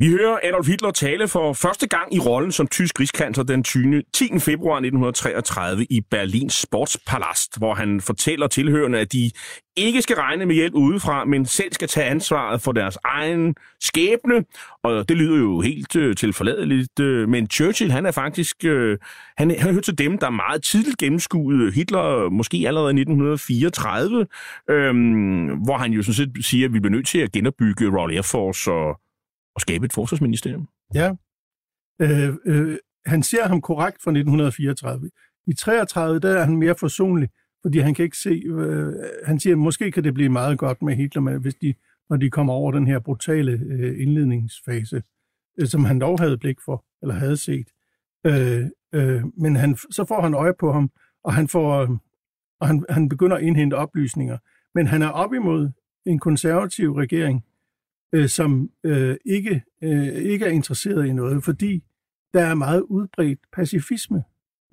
[0.00, 4.02] Vi hører Adolf Hitler tale for første gang i rollen som tysk rigskansler den 20.
[4.14, 4.38] 10.
[4.38, 9.30] februar 1933 i Berlins Sportspalast, hvor han fortæller tilhørende, at de
[9.76, 14.44] ikke skal regne med hjælp udefra, men selv skal tage ansvaret for deres egen skæbne.
[14.82, 18.98] Og det lyder jo helt øh, tilforladeligt, øh, men Churchill, han er faktisk, øh,
[19.36, 24.26] han, han hørt til dem, der meget tidligt gennemskuede Hitler, måske allerede i 1934,
[24.70, 24.94] øh,
[25.64, 28.22] hvor han jo sådan set siger, at vi bliver nødt til at genopbygge Royal Air
[28.22, 29.00] Force og
[29.58, 30.68] at skabe et forsvarsministerium.
[30.94, 31.14] Ja.
[32.00, 35.10] Øh, øh, han ser ham korrekt fra 1934.
[35.46, 37.28] I 33 der er han mere forsonlig,
[37.62, 38.94] fordi han kan ikke se, øh,
[39.24, 41.74] han siger, at måske kan det blive meget godt med Hitler, hvis de,
[42.10, 45.02] når de kommer over den her brutale øh, indledningsfase,
[45.60, 47.68] øh, som han dog havde blik for, eller havde set.
[48.26, 50.90] Øh, øh, men han, så får han øje på ham,
[51.24, 51.90] og han, får, øh,
[52.60, 54.38] og han, han begynder at indhente oplysninger.
[54.74, 55.70] Men han er op imod
[56.06, 57.44] en konservativ regering,
[58.12, 61.84] øh, som øh, ikke, øh, ikke er interesseret i noget, fordi
[62.34, 64.22] der er meget udbredt pacifisme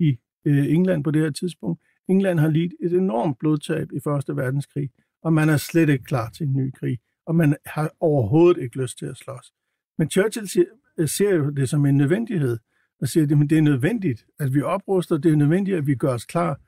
[0.00, 1.80] i øh, England på det her tidspunkt.
[2.08, 4.90] England har lidt et enormt blodtab i Første Verdenskrig,
[5.22, 8.82] og man er slet ikke klar til en ny krig, og man har overhovedet ikke
[8.82, 9.52] lyst til at slås.
[9.98, 10.64] Men Churchill ser,
[10.98, 12.58] øh, ser jo det som en nødvendighed,
[13.00, 16.14] og siger, at det er nødvendigt, at vi opruster, det er nødvendigt, at vi gør
[16.14, 16.60] os klar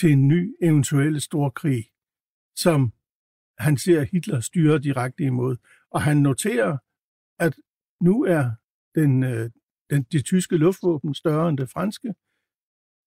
[0.00, 1.84] til en ny eventuel stor krig,
[2.56, 2.92] som
[3.58, 5.56] han ser Hitler styre direkte imod.
[5.90, 6.78] Og han noterer,
[7.38, 7.54] at
[8.00, 8.50] nu er
[8.94, 9.50] den, øh,
[9.90, 12.14] den, de tyske luftvåben større end det franske.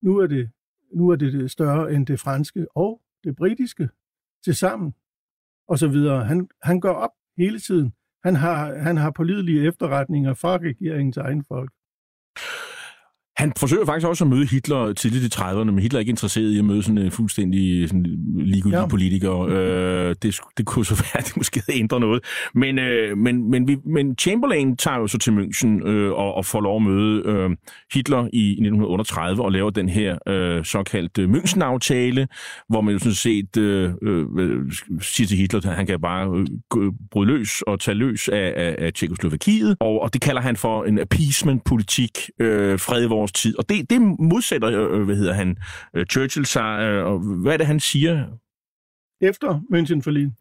[0.02, 0.50] Nu er det,
[0.94, 3.88] nu er det større end det franske og det britiske
[4.44, 4.94] til sammen,
[5.68, 6.24] og så videre.
[6.24, 7.94] Han, han går op hele tiden.
[8.24, 11.72] Han har, han har pålidelige efterretninger fra regeringens egen folk.
[13.40, 16.50] Han forsøger faktisk også at møde Hitler tidligt i 30'erne, men Hitler er ikke interesseret
[16.50, 18.86] i at møde sådan en fuldstændig sådan ligegyldig ja.
[18.86, 19.40] politiker.
[19.40, 22.24] Øh, det, det kunne så være, at det måske havde ændret noget.
[22.54, 26.44] Men, øh, men, men, vi, men Chamberlain tager jo så til München øh, og, og
[26.44, 27.50] får lov at møde øh,
[27.94, 32.26] Hitler i 1938 og laver den her øh, såkaldte München-aftale,
[32.68, 36.92] hvor man jo sådan set øh, øh, siger til Hitler, at han kan bare øh,
[37.10, 39.76] bryde løs og tage løs af, af, af Tjekoslovakiet.
[39.80, 43.58] Og, og det kalder han for en appeasement-politik, øh, fred i vores års tid.
[43.58, 45.56] Og det, det modsætter, øh, hvad hedder han,
[45.94, 48.26] øh, Churchill sig, øh, og hvad er det, han siger?
[49.20, 50.32] Efter München forlig.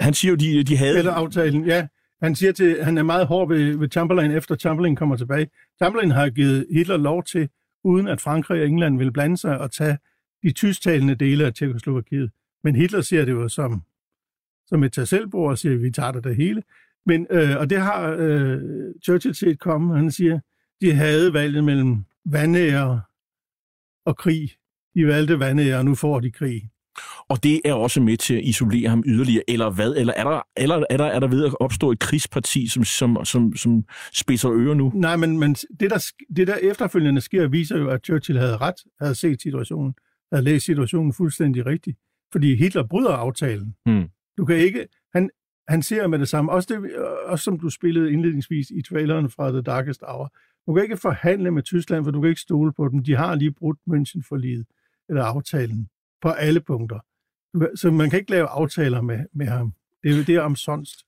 [0.00, 0.98] Han siger jo, de, de havde...
[0.98, 1.86] Eller aftalen, ja.
[2.22, 5.50] Han siger til, han er meget hård ved, ved Chamberlain, efter Chamberlain kommer tilbage.
[5.82, 7.48] Chamberlain har givet Hitler lov til,
[7.84, 9.98] uden at Frankrig og England vil blande sig og tage
[10.42, 12.30] de tysktalende dele af Tjekoslovakiet.
[12.64, 13.82] Men Hitler ser det jo som,
[14.66, 16.62] som et tag og siger, vi tager det det hele.
[17.06, 18.58] Men, øh, og det har øh,
[19.04, 19.96] Churchill set komme.
[19.96, 20.40] Han siger,
[20.80, 23.02] de havde valget mellem vandære
[24.06, 24.50] og krig.
[24.94, 26.70] De valgte vandære, og nu får de krig.
[27.28, 29.94] Og det er også med til at isolere ham yderligere, eller hvad?
[29.96, 33.24] Eller er der, eller er der, er der ved at opstå et krigsparti, som, som,
[33.24, 34.92] som, som spidser ører nu?
[34.94, 38.74] Nej, men, men det, der, det der efterfølgende sker, viser jo, at Churchill havde ret,
[39.00, 39.94] havde set situationen,
[40.32, 41.98] havde læst situationen fuldstændig rigtigt.
[42.32, 43.74] Fordi Hitler bryder aftalen.
[43.84, 44.08] Hmm.
[44.38, 44.86] Du kan ikke...
[45.14, 45.30] Han,
[45.68, 46.52] han ser med det samme.
[46.52, 50.34] Også, det, også som du spillede indledningsvis i traileren fra The Darkest Hour.
[50.66, 53.04] Du kan ikke forhandle med Tyskland, for du kan ikke stole på dem.
[53.04, 54.66] De har lige brudt München for livet,
[55.08, 55.88] eller aftalen,
[56.22, 56.98] på alle punkter.
[57.76, 59.72] Så man kan ikke lave aftaler med, med ham.
[60.02, 61.04] Det er, det er omsonst.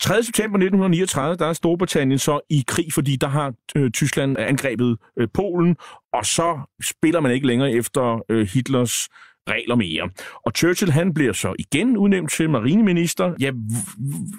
[0.00, 0.22] 3.
[0.22, 5.28] september 1939, der er Storbritannien så i krig, fordi der har øh, Tyskland angrebet øh,
[5.34, 5.76] Polen,
[6.12, 9.08] og så spiller man ikke længere efter øh, Hitlers
[9.48, 10.10] regler mere.
[10.46, 13.34] Og Churchill han bliver så igen udnævnt til marineminister.
[13.40, 13.50] Ja,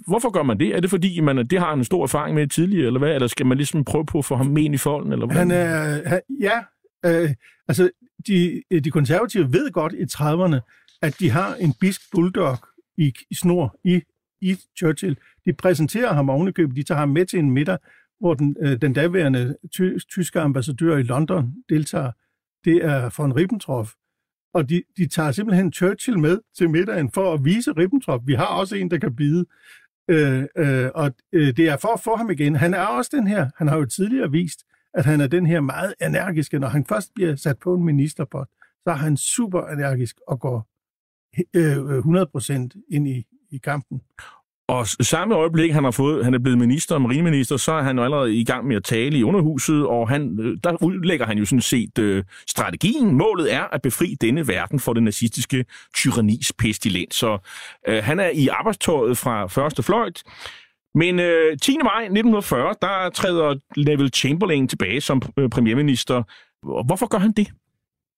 [0.08, 0.76] hvorfor gør man det?
[0.76, 3.14] Er det fordi, man, det har han en stor erfaring med tidligere, eller hvad?
[3.14, 5.12] Eller skal man ligesom prøve på at få ham med i folden?
[5.12, 5.36] Eller hvad?
[5.36, 6.60] Han er, han, ja,
[7.06, 7.30] øh,
[7.68, 7.90] altså
[8.28, 10.60] de, de konservative ved godt i 30'erne,
[11.02, 12.58] at de har en bisk bulldog
[12.98, 14.02] i, i snor i,
[14.42, 15.18] i Churchill.
[15.46, 17.78] De præsenterer ham ovenikøbet, de tager ham med til en middag,
[18.20, 22.12] hvor den, øh, den daværende ty, tyske ambassadør i London deltager.
[22.66, 23.88] Det er von Ribbentrop
[24.54, 28.22] og de, de tager simpelthen Churchill med til middagen for at vise Ribbentrop.
[28.28, 29.46] Vi har også en, der kan bide.
[30.10, 32.56] Øh, øh, og øh, det er for at få ham igen.
[32.56, 34.60] Han er også den her, han har jo tidligere vist,
[34.94, 36.60] at han er den her meget energiske.
[36.60, 38.50] Når han først bliver sat på en ministerpost,
[38.84, 40.68] så er han super energisk og går
[41.56, 44.02] øh, øh 100% ind i, i kampen.
[44.70, 47.98] Og samme øjeblik, han har fået, han er blevet minister og marineminister, så er han
[47.98, 51.38] jo allerede i gang med at tale i underhuset, og han, øh, der udlægger han
[51.38, 53.16] jo sådan set øh, strategien.
[53.16, 57.16] Målet er at befri denne verden for den nazistiske tyrannis pestilens.
[57.16, 57.38] Så
[57.88, 60.24] øh, han er i arbejdstøjet fra første fløjt.
[60.96, 61.78] Men øh, 10.
[61.84, 66.24] maj 1940, der træder Neville Chamberlain tilbage som øh, premierminister.
[66.86, 67.48] Hvorfor gør han det?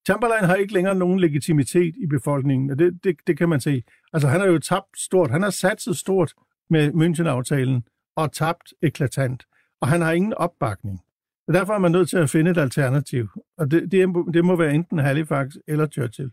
[0.06, 3.84] Chamberlain har ikke længere nogen legitimitet i befolkningen, og det, det, det kan man se.
[4.14, 5.32] Altså, han har jo tabt stort.
[5.32, 6.34] Han har satset stort
[6.70, 7.82] med München-aftalen
[8.16, 9.44] og tabt eklatant,
[9.82, 11.00] og han har ingen opbakning.
[11.48, 14.56] Og derfor er man nødt til at finde et alternativ, og det, det, det må
[14.56, 16.32] være enten Halifax eller Churchill.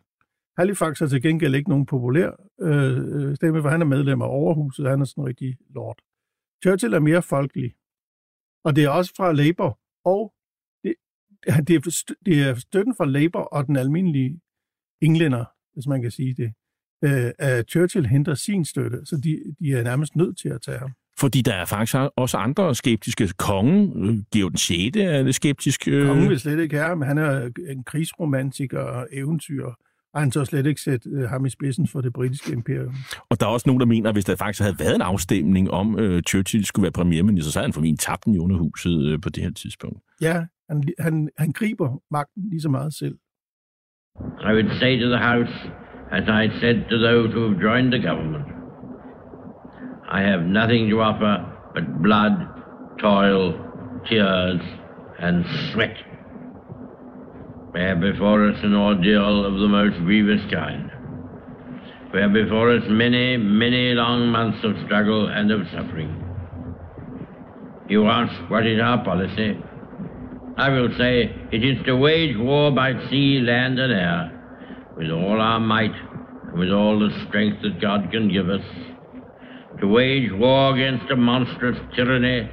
[0.59, 4.89] Halifax har til gengæld ikke nogen populær øh, stemme, for han er medlem af overhuset,
[4.89, 5.99] han er sådan en rigtig lord.
[6.63, 7.75] Churchill er mere folkelig,
[8.65, 10.33] og det er også fra Labour og
[11.69, 14.41] det er, det er støtten fra Labour og den almindelige
[15.03, 16.53] englænder, hvis man kan sige det,
[17.05, 20.79] øh, at Churchill henter sin støtte, så de, de er nærmest nødt til at tage
[20.79, 20.91] ham.
[21.19, 23.29] Fordi der er faktisk også andre skeptiske.
[23.39, 24.97] Kongen, øh, Georg den 6.
[24.97, 25.89] er det skeptisk.
[25.89, 26.07] Øh...
[26.07, 29.65] Kongen vil slet ikke have men han er en krigsromantiker og eventyr,
[30.15, 32.95] og han så slet ikke sætte øh, ham i spidsen for det britiske imperium.
[33.31, 35.71] Og der er også nogen, der mener, at hvis der faktisk havde været en afstemning
[35.71, 39.21] om, øh, Churchill skulle være premierminister, så havde han formentlig tabt den i underhuset øh,
[39.21, 39.99] på det her tidspunkt.
[40.21, 43.17] Ja, Han, han, han griber magten lige så meget selv.
[44.41, 45.55] I would say to the House,
[46.11, 48.47] as I said to those who have joined the government,
[50.09, 51.35] I have nothing to offer
[51.75, 52.35] but blood,
[52.99, 53.55] toil,
[54.09, 54.63] tears,
[55.19, 55.97] and sweat.
[57.75, 60.91] We have before us an ordeal of the most grievous kind.
[62.15, 66.13] We have before us many, many long months of struggle and of suffering.
[67.89, 69.59] You ask, what is our policy?
[70.59, 75.41] I will say, it is to wage war by sea, land, and air, with all
[75.41, 75.95] our might
[76.49, 78.65] and with all the strength that God can give us.
[79.81, 82.51] To wage war against a monstrous tyranny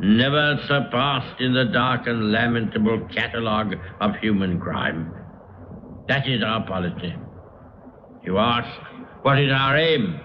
[0.00, 5.12] never surpassed in the dark and lamentable catalogue of human crime.
[6.06, 7.14] That is our policy.
[8.24, 8.68] You ask,
[9.22, 10.20] what is our aim?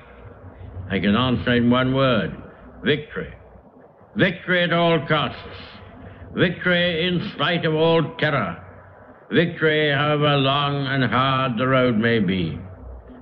[0.91, 2.38] I can answer in one word
[2.83, 3.33] victory.
[4.15, 5.74] Victory at all costs.
[6.38, 8.56] Victory in spite of all terror.
[9.32, 12.60] Victory, however long and hard the road may be.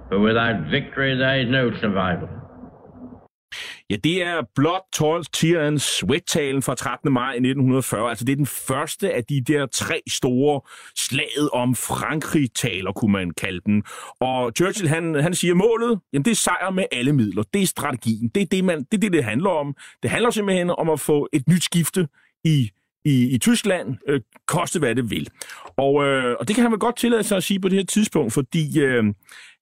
[0.09, 2.29] For without victory, there is no survival.
[3.89, 7.13] Ja, det er Blood, Toil, Tear and Sweat-talen fra 13.
[7.13, 8.09] maj 1940.
[8.09, 10.61] Altså, det er den første af de der tre store
[10.97, 13.83] slaget om Frankrig-taler, kunne man kalde den.
[14.19, 17.43] Og Churchill, han, han siger, målet, jamen det er sejr med alle midler.
[17.53, 18.27] Det er strategien.
[18.35, 19.75] Det er det, man, det, er det, det handler om.
[20.03, 22.07] Det handler simpelthen om at få et nyt skifte
[22.43, 22.71] i
[23.05, 25.29] i, i Tyskland, øh, koste hvad det vil.
[25.77, 27.85] Og, øh, og det kan han vel godt tillade sig at sige på det her
[27.85, 29.03] tidspunkt, fordi øh,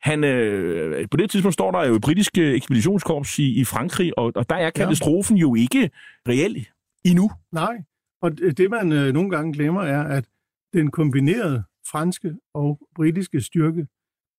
[0.01, 4.31] han, øh, på det tidspunkt står der jo et britisk ekspeditionskorps i, i Frankrig, og,
[4.35, 5.41] og der er katastrofen ja.
[5.41, 5.89] jo ikke
[6.27, 6.67] reel
[7.03, 7.31] endnu.
[7.51, 7.83] Nej,
[8.21, 10.25] og det man øh, nogle gange glemmer er, at
[10.73, 13.87] den kombinerede franske og britiske styrke,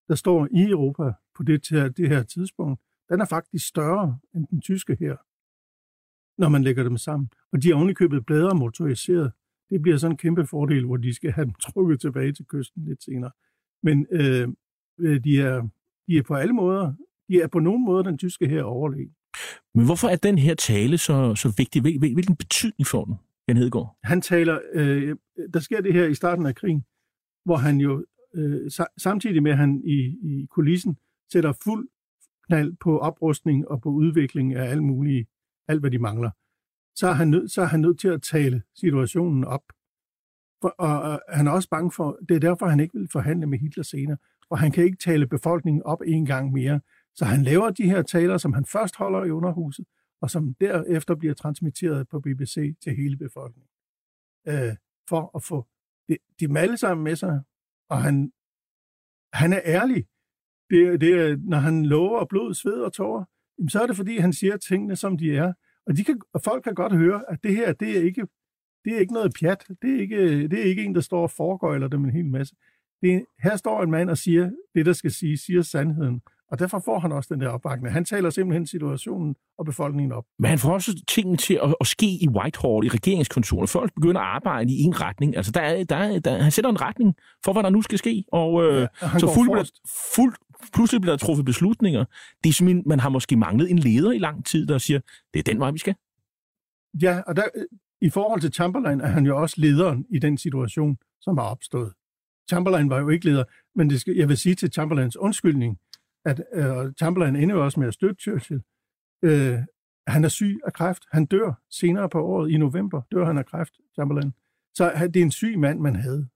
[0.08, 4.60] der står i Europa på det, det her tidspunkt, den er faktisk større end den
[4.60, 5.16] tyske her,
[6.38, 7.30] når man lægger dem sammen.
[7.52, 9.32] Og de er ovenikøbet bedre motoriseret.
[9.70, 12.84] Det bliver sådan en kæmpe fordel, hvor de skal have dem trukket tilbage til kysten
[12.84, 13.30] lidt senere.
[13.82, 14.48] Men øh,
[15.24, 15.68] de, er,
[16.08, 16.94] de er på alle måder,
[17.28, 19.14] de er på nogen måde den tyske her overlegen.
[19.74, 21.82] Men hvorfor er den her tale så, så vigtig?
[21.98, 23.14] Hvilken betydning får den,
[23.48, 23.96] Jan Hedegaard?
[24.02, 25.16] Han taler, øh,
[25.54, 26.84] der sker det her i starten af krigen,
[27.44, 30.96] hvor han jo øh, samtidig med, at han i, i kulissen
[31.32, 31.88] sætter fuld
[32.46, 35.28] knald på oprustning og på udvikling af alt muligt,
[35.68, 36.30] alt hvad de mangler
[36.94, 39.62] så er han nødt, så er han nødt til at tale situationen op.
[40.62, 43.46] For, og, og han er også bange for, det er derfor, han ikke vil forhandle
[43.46, 44.16] med Hitler senere,
[44.50, 46.80] og han kan ikke tale befolkningen op en gang mere.
[47.14, 49.86] Så han laver de her taler, som han først holder i underhuset,
[50.20, 53.68] og som derefter bliver transmitteret på BBC til hele befolkningen.
[54.48, 54.76] Øh,
[55.08, 55.66] for at få
[56.08, 57.40] de, de alle sammen med sig,
[57.88, 58.32] og han,
[59.32, 60.06] han er ærlig.
[60.70, 63.24] Det, det når han lover blod, sved og tårer,
[63.68, 65.52] så er det fordi, han siger tingene, som de er.
[65.86, 68.26] Og, de kan, og folk kan godt høre, at det her, det er ikke,
[68.84, 69.64] det er ikke noget pjat.
[69.82, 72.54] Det er ikke, det er ikke en, der står og foregøjler dem en hel masse.
[73.02, 76.20] Det er, her står en mand og siger det, der skal sige, siger sandheden.
[76.52, 77.92] Og derfor får han også den der opbakning.
[77.92, 80.24] Han taler simpelthen situationen og befolkningen op.
[80.38, 83.68] Men han får også tingene til at, at ske i Whitehall, i regeringskontoret.
[83.68, 85.36] Folk begynder at arbejde i en retning.
[85.36, 87.98] Altså, der er, der er, der, han sætter en retning for, hvad der nu skal
[87.98, 88.24] ske.
[88.32, 89.66] Og, øh, ja, så fuld,
[90.14, 90.34] fuld,
[90.74, 92.04] pludselig bliver der truffet beslutninger.
[92.44, 95.00] Det er simpelthen, man har måske manglet en leder i lang tid, der siger,
[95.34, 95.94] det er den vej, vi skal.
[97.02, 97.42] Ja, og der,
[98.00, 101.92] i forhold til Chamberlain er han jo også lederen i den situation, som var opstået.
[102.48, 103.44] Chamberlain var jo ikke leder,
[103.74, 105.78] men det skal, jeg vil sige til Chamberlains undskyldning,
[106.24, 108.62] at øh, Chamberlain ender jo også med at støtte Churchill.
[109.22, 109.58] Øh,
[110.06, 111.02] han er syg af kræft.
[111.12, 114.32] Han dør senere på året, i november, dør han af kræft, Chamberlain.
[114.74, 116.28] Så det er en syg mand, man havde.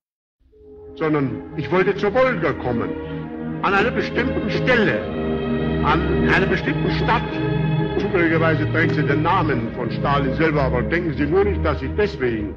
[0.96, 3.15] Sondern ich wollte zur Wolga kommen.
[3.66, 5.00] An einer bestimmten Stelle.
[5.84, 6.00] An
[6.32, 7.30] einer bestimmten Stadt.
[7.98, 11.90] Zufälligerweise trägt sie den Namen von Stalin selber, aber denken Sie nur nicht, dass ich
[11.98, 12.54] deswegen...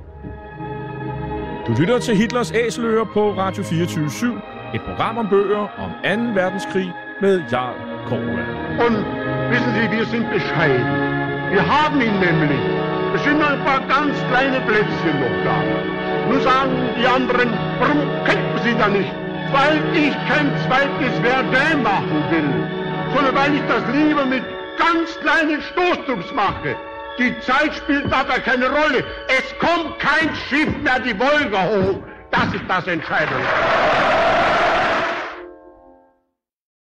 [1.65, 4.33] Du lytter til Hitlers Æseløer på Radio 24
[4.75, 6.41] Et program om bøger om 2.
[6.41, 6.91] verdenskrig
[7.21, 7.75] med Jarl
[8.07, 8.43] Korva.
[8.85, 8.97] Und
[9.51, 10.85] wissen Sie, wir sind bescheiden.
[11.55, 12.63] Wir haben ihn nämlich.
[13.15, 15.57] Es sind nur ein paar ganz kleine Plätzchen noch da.
[16.29, 19.28] Nun sagen die anderen, warum kämpfen Sie da nicht?
[19.51, 22.67] Weil ich kein zweites Verdun machen will,
[23.15, 24.43] sondern weil ich das lieber mit
[24.77, 26.75] ganz kleinen Stoßtrupps mache.
[27.17, 29.03] Die Zeit spielt dabei keine Rolle.
[29.27, 31.99] Es kommt kein Schiff mehr die Wolga hoch.
[32.31, 33.43] Das ist das Entscheidende.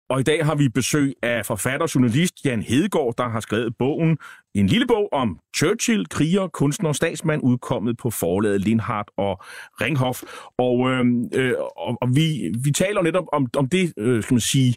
[0.09, 3.77] Og i dag har vi besøg af forfatter og journalist Jan Hedegaard, der har skrevet
[3.77, 4.17] bogen,
[4.55, 9.43] en lille bog om Churchill, kriger, kunstner og statsmand, udkommet på forlaget Lindhardt og
[9.81, 10.23] Ringhof.
[10.57, 14.41] Og, øh, øh, og, og vi, vi taler netop om, om det, øh, skal man
[14.41, 14.75] sige,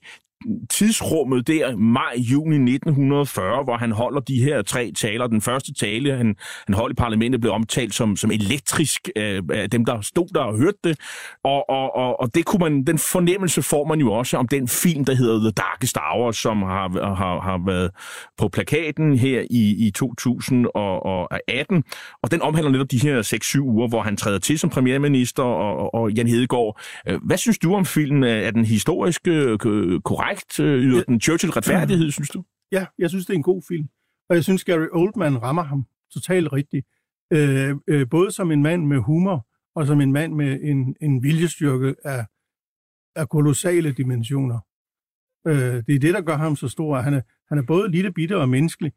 [0.71, 5.27] tidsrummet der, maj-juni 1940, hvor han holder de her tre taler.
[5.27, 9.71] Den første tale, han, han holdt i parlamentet, blev omtalt som, som elektrisk øh, af
[9.71, 10.99] dem, der stod der og hørte det.
[11.45, 14.69] Og, og, og, og det kunne man, den fornemmelse får man jo også om den
[14.69, 17.91] film, der hedder The Darkest Hour, som har, har, har været
[18.39, 21.85] på plakaten her i, i 2018.
[22.23, 23.23] Og den omhandler netop de her
[23.57, 26.81] 6-7 uger, hvor han træder til som premierminister, og, og Jan Hedegaard.
[27.09, 28.25] Øh, hvad synes du om filmen?
[28.25, 29.59] Er den historisk øh,
[30.05, 30.28] korrekt?
[30.29, 30.61] Korrekt?
[30.61, 32.45] Øh, yder den Churchill retfærdighed, synes du?
[32.73, 33.89] Ja, jeg synes, det er en god film.
[34.29, 36.87] Og jeg synes, Gary Oldman rammer ham totalt rigtigt.
[37.33, 41.23] Øh, øh, både som en mand med humor, og som en mand med en, en
[41.23, 42.27] viljestyrke af,
[43.17, 44.59] af kolossale dimensioner.
[45.47, 47.01] Øh, det er det, der gør ham så stor.
[47.01, 48.93] Han er, han er både lille bitte og menneskelig,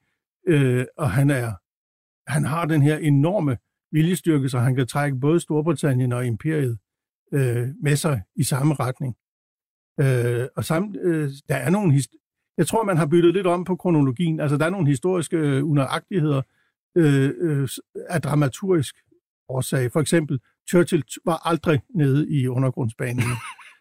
[0.48, 1.54] øh, og han, er,
[2.32, 3.58] han har den her enorme
[3.92, 6.78] viljestyrke, så han kan trække både Storbritannien og imperiet
[7.34, 9.16] øh, med sig i samme retning.
[10.00, 12.16] Øh, og samt, øh, der er nogle hist-
[12.58, 14.40] jeg tror, man har byttet lidt om på kronologien.
[14.40, 16.42] Altså, der er nogle historiske øh, unøjagtigheder
[16.98, 17.70] øh, øh,
[18.10, 18.96] af dramaturgisk
[19.50, 19.92] årsag.
[19.92, 23.24] For eksempel, Churchill var aldrig nede i undergrundsbanen.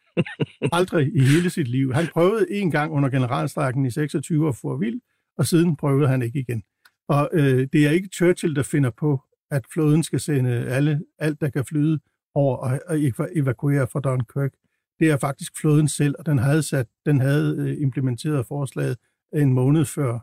[0.72, 1.92] aldrig i hele sit liv.
[1.92, 5.00] Han prøvede en gang under generalstrækken i 26 at få vild,
[5.38, 6.62] og siden prøvede han ikke igen.
[7.08, 9.20] Og øh, det er ikke Churchill, der finder på,
[9.50, 12.00] at flåden skal sende alle, alt, der kan flyde
[12.34, 12.98] over og, og
[13.36, 14.52] evakuere fra Dunkirk.
[15.00, 18.96] Det er faktisk flåden selv, og den havde, sat, den havde øh, implementeret forslaget
[19.34, 20.18] en måned før.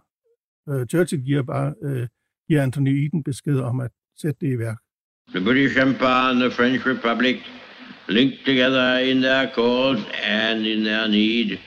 [0.69, 2.07] Øh, Churchill giver bare øh,
[2.47, 4.77] giver Anthony Eden besked om at sætte det i værk.
[5.35, 7.37] The British Empire and the French Republic
[8.07, 11.57] linked together in their cause and in their need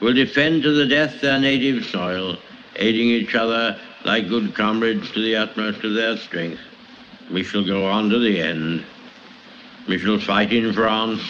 [0.00, 2.36] will defend to the death their native soil,
[2.76, 6.60] aiding each other like good comrades to the utmost of their strength.
[7.32, 8.84] We shall go on to the end.
[9.88, 11.22] We shall fight in France.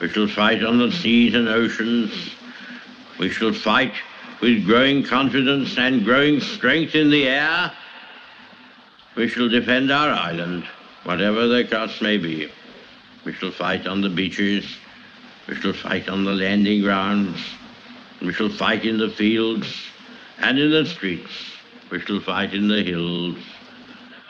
[0.00, 2.12] We shall fight on the seas and oceans.
[3.18, 3.94] We shall fight
[4.40, 7.72] with growing confidence and growing strength in the air.
[9.14, 10.64] We shall defend our island,
[11.04, 12.50] whatever the cost may be.
[13.24, 14.66] We shall fight on the beaches.
[15.48, 17.38] We shall fight on the landing grounds.
[18.20, 19.66] We shall fight in the fields
[20.38, 21.32] and in the streets.
[21.90, 23.38] We shall fight in the hills.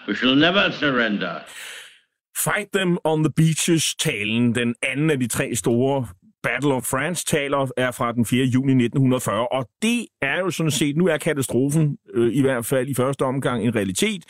[0.06, 1.44] We shall never surrender.
[2.38, 6.06] Fight Them on the Beaches-talen, den anden af de tre store
[6.42, 8.44] Battle of France-taler, er fra den 4.
[8.44, 12.88] juni 1940, og det er jo sådan set, nu er katastrofen øh, i hvert fald
[12.88, 14.24] i første omgang en realitet.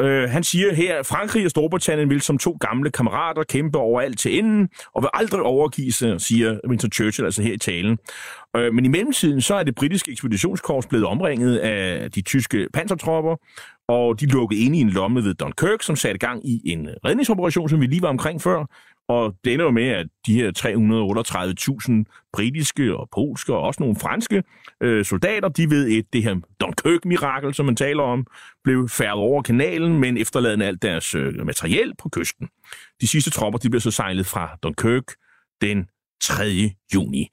[0.00, 4.18] Øh, han siger her, Frankrig og Storbritannien vil som to gamle kammerater kæmpe over alt
[4.18, 7.98] til enden, og vil aldrig overgive sig, siger Winston Churchill altså her i talen.
[8.56, 13.36] Øh, men i mellemtiden så er det britiske ekspeditionskorps blevet omringet af de tyske pansertropper,
[13.88, 17.68] og de lukkede ind i en lomme ved Dunkirk, som satte gang i en redningsoperation,
[17.68, 18.64] som vi lige var omkring før.
[19.10, 20.52] Og det ender jo med, at de her
[22.06, 24.42] 338.000 britiske og polske og også nogle franske
[24.80, 28.26] øh, soldater, de ved et, det her Dunkirk-mirakel, som man taler om,
[28.64, 32.48] blev færdet over kanalen, men efterladende alt deres øh, materiel på kysten.
[33.00, 35.04] De sidste tropper, de blev så sejlet fra Dunkirk
[35.60, 35.88] den
[36.22, 36.72] 3.
[36.94, 37.28] juni.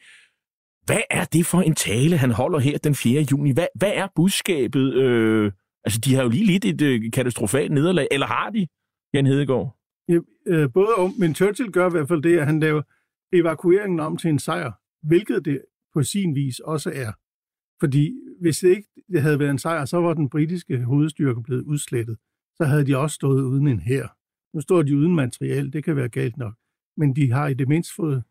[0.86, 3.26] Hvad er det for en tale, han holder her den 4.
[3.32, 3.52] juni?
[3.52, 4.94] Hvad, hvad er budskabet?
[4.94, 5.52] Øh,
[5.84, 8.68] altså, de har jo lige lidt et øh, katastrofalt nederlag, eller har de,
[9.14, 9.77] Jan Hedegaard?
[10.48, 12.82] Øh, både om, men Churchill gør i hvert fald det, at han laver
[13.34, 14.72] evakueringen om til en sejr,
[15.08, 15.62] hvilket det
[15.94, 17.12] på sin vis også er.
[17.80, 21.64] Fordi hvis det ikke det havde været en sejr, så var den britiske hovedstyrke blevet
[21.64, 22.18] udslettet.
[22.56, 24.18] Så havde de også stået uden en hær.
[24.54, 26.56] Nu står de uden materiel, det kan være galt nok.
[26.98, 28.24] Men de har i det mindste fået,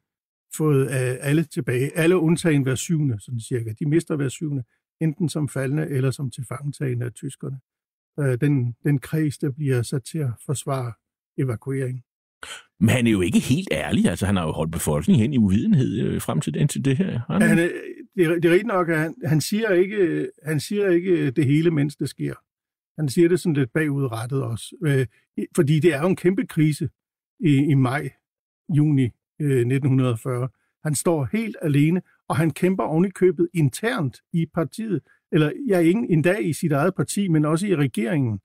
[0.56, 1.96] fået øh, alle tilbage.
[1.98, 3.72] Alle undtagen hver syvende, sådan cirka.
[3.78, 4.64] De mister hver syvende,
[5.00, 7.60] enten som faldende eller som tilfangetagende af tyskerne.
[8.20, 10.92] Øh, den, den kreds, der bliver sat til at forsvare
[11.38, 12.02] evakuering.
[12.80, 14.06] Men han er jo ikke helt ærlig.
[14.06, 16.96] Altså, han har jo holdt befolkningen hen i uvidenhed øh, frem til, den, til det
[16.96, 17.20] her.
[17.30, 20.90] Han, han, det, er, det er rigtigt nok, at han, han, siger ikke, han siger
[20.90, 22.34] ikke det hele, mens det sker.
[22.98, 24.76] Han siger det sådan lidt bagudrettet også.
[24.84, 25.06] Øh,
[25.56, 26.88] fordi det er jo en kæmpe krise
[27.40, 28.10] i, i maj,
[28.76, 29.04] juni
[29.40, 30.48] øh, 1940.
[30.84, 35.00] Han står helt alene, og han kæmper ovenikøbet internt i partiet,
[35.32, 38.40] eller ja, ikke endda i sit eget parti, men også i regeringen,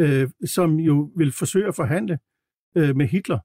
[0.00, 2.18] øh, som jo vil forsøge at forhandle
[2.76, 3.38] øh, med Hitler.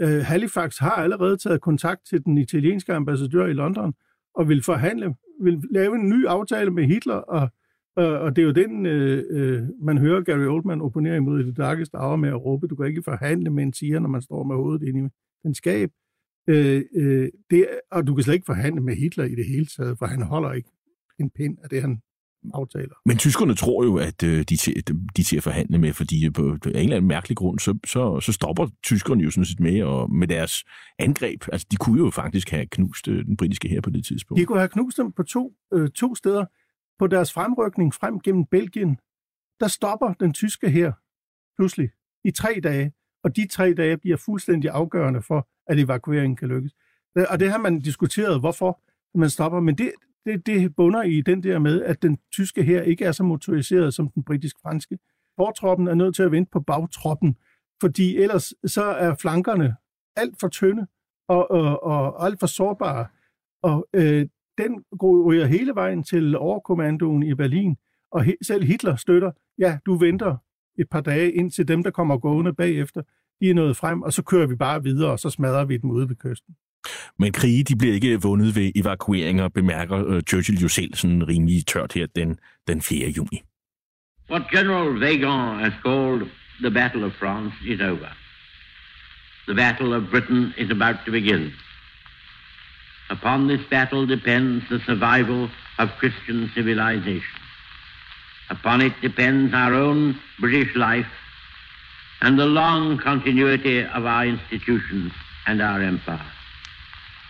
[0.00, 3.94] Øh, Halifax har allerede taget kontakt til den italienske ambassadør i London
[4.34, 7.48] og vil forhandle, vil lave en ny aftale med Hitler, og,
[7.96, 11.46] og, og det er jo den, øh, øh, man hører Gary Oldman opponere imod i
[11.46, 14.22] det darkeste hour med at råbe, du kan ikke forhandle med en siger, når man
[14.22, 15.08] står med hovedet inde i
[15.42, 15.90] den skab.
[16.48, 19.98] Øh, øh, det, og du kan slet ikke forhandle med Hitler i det hele taget,
[19.98, 20.70] for han holder ikke
[21.18, 22.00] en pind af det, han
[22.54, 22.94] aftaler.
[23.04, 24.86] Men tyskerne tror jo, at øh, de, til,
[25.16, 28.32] de til at forhandle med, fordi på en eller anden mærkelig grund, så, så, så
[28.32, 30.64] stopper tyskerne jo sådan set med, og med deres
[30.98, 31.44] angreb.
[31.52, 34.40] Altså, de kunne jo faktisk have knust øh, den britiske her på det tidspunkt.
[34.40, 36.44] De kunne have knust dem på to, øh, to steder.
[36.98, 38.96] På deres fremrykning frem gennem Belgien,
[39.60, 40.92] der stopper den tyske her
[41.58, 41.90] pludselig
[42.24, 42.92] i tre dage,
[43.24, 46.72] og de tre dage bliver fuldstændig afgørende for, at evakueringen kan lykkes.
[47.30, 48.80] Og det har man diskuteret, hvorfor
[49.18, 49.92] man stopper, men det,
[50.26, 53.94] det, det bunder i den der med, at den tyske her ikke er så motoriseret
[53.94, 54.98] som den britisk-franske.
[55.36, 57.36] Fortroppen er nødt til at vente på bagtroppen,
[57.80, 59.76] fordi ellers så er flankerne
[60.16, 60.86] alt for tynde
[61.28, 63.06] og, og, og alt for sårbare.
[63.62, 64.26] Og øh,
[64.58, 67.76] den ryger hele vejen til overkommandoen i Berlin,
[68.12, 70.36] og he, selv Hitler støtter, ja, du venter
[70.78, 73.02] et par dage ind til dem, der kommer gående bagefter,
[73.40, 75.90] de er nået frem, og så kører vi bare videre, og så smadrer vi dem
[75.90, 76.56] ude ved kysten.
[77.18, 81.66] Men krige de bliver ikke vundet ved evakueringer, bemærker uh, Churchill jo selv sådan rimelig
[81.66, 83.08] tørt her den, den 4.
[83.08, 83.42] juni.
[84.30, 86.22] What General Vagon has called
[86.60, 88.10] the Battle of France is over.
[89.46, 91.52] The Battle of Britain is about to begin.
[93.10, 97.40] Upon this battle depends the survival of Christian civilization.
[98.50, 101.06] Upon it depends our own British life
[102.20, 105.12] and the long continuity of our institutions
[105.46, 106.32] and our empire.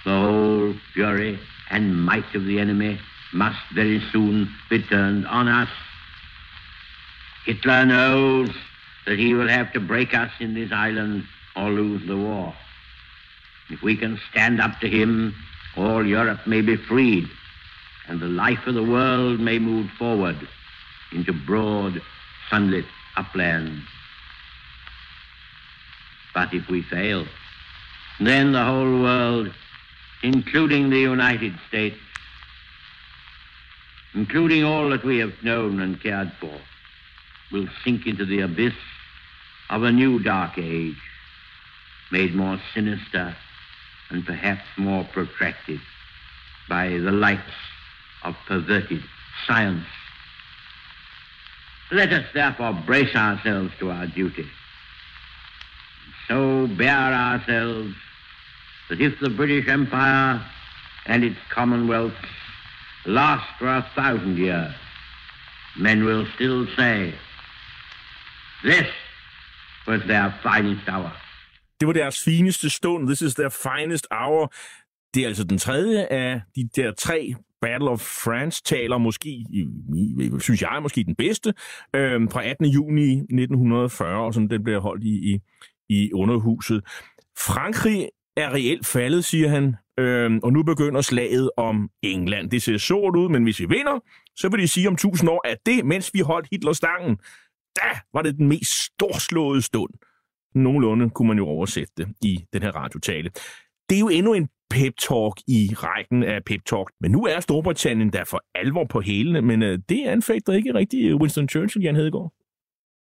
[0.07, 1.36] The whole fury
[1.68, 3.00] and might of the enemy
[3.32, 5.68] must very soon be turned on us.
[7.44, 8.50] Hitler knows
[9.04, 11.24] that he will have to break us in this island
[11.57, 12.54] or lose the war.
[13.68, 15.34] If we can stand up to him,
[15.76, 17.28] all Europe may be freed,
[18.07, 20.36] and the life of the world may move forward
[21.11, 22.00] into broad,
[22.48, 22.86] sunlit
[23.16, 23.82] uplands.
[26.32, 27.26] But if we fail,
[28.20, 29.52] then the whole world
[30.22, 31.98] including the United States,
[34.14, 36.58] including all that we have known and cared for,
[37.52, 38.74] will sink into the abyss
[39.70, 40.96] of a new dark age,
[42.10, 43.36] made more sinister
[44.10, 45.80] and perhaps more protracted
[46.68, 47.42] by the lights
[48.22, 49.02] of perverted
[49.46, 49.86] science.
[51.90, 54.46] Let us therefore brace ourselves to our duty,
[56.26, 57.94] so bear ourselves
[58.89, 60.41] that if the British Empire
[61.07, 62.18] and its commonwealth
[63.07, 64.72] last for a thousand years,
[65.78, 67.12] men will still say,
[68.64, 68.89] this
[69.87, 71.12] was their finest hour.
[71.80, 73.07] Det var deres fineste stund.
[73.07, 74.53] This is their finest hour.
[75.14, 79.45] Det er altså den tredje af de der tre Battle of France taler måske,
[80.41, 81.55] synes jeg, måske den bedste,
[81.95, 82.66] øh, fra 18.
[82.66, 85.41] juni 1940, og sådan den bliver holdt i, i,
[85.89, 86.84] i underhuset.
[87.39, 92.51] Frankrig er reelt faldet, siger han, øhm, og nu begynder slaget om England.
[92.51, 94.01] Det ser sort ud, men hvis vi vinder,
[94.37, 97.16] så vil de sige om tusind år, at det, mens vi holdt Hitler stangen,
[97.76, 99.91] da var det den mest storslåede stund.
[100.55, 103.30] Nogenlunde kunne man jo oversætte det i den her radiotale.
[103.89, 106.91] Det er jo endnu en pep-talk i rækken af pep-talk.
[107.01, 111.14] Men nu er Storbritannien der for alvor på hælene, men øh, det anfægter ikke rigtig
[111.14, 112.32] Winston Churchill, Jan Hedegaard.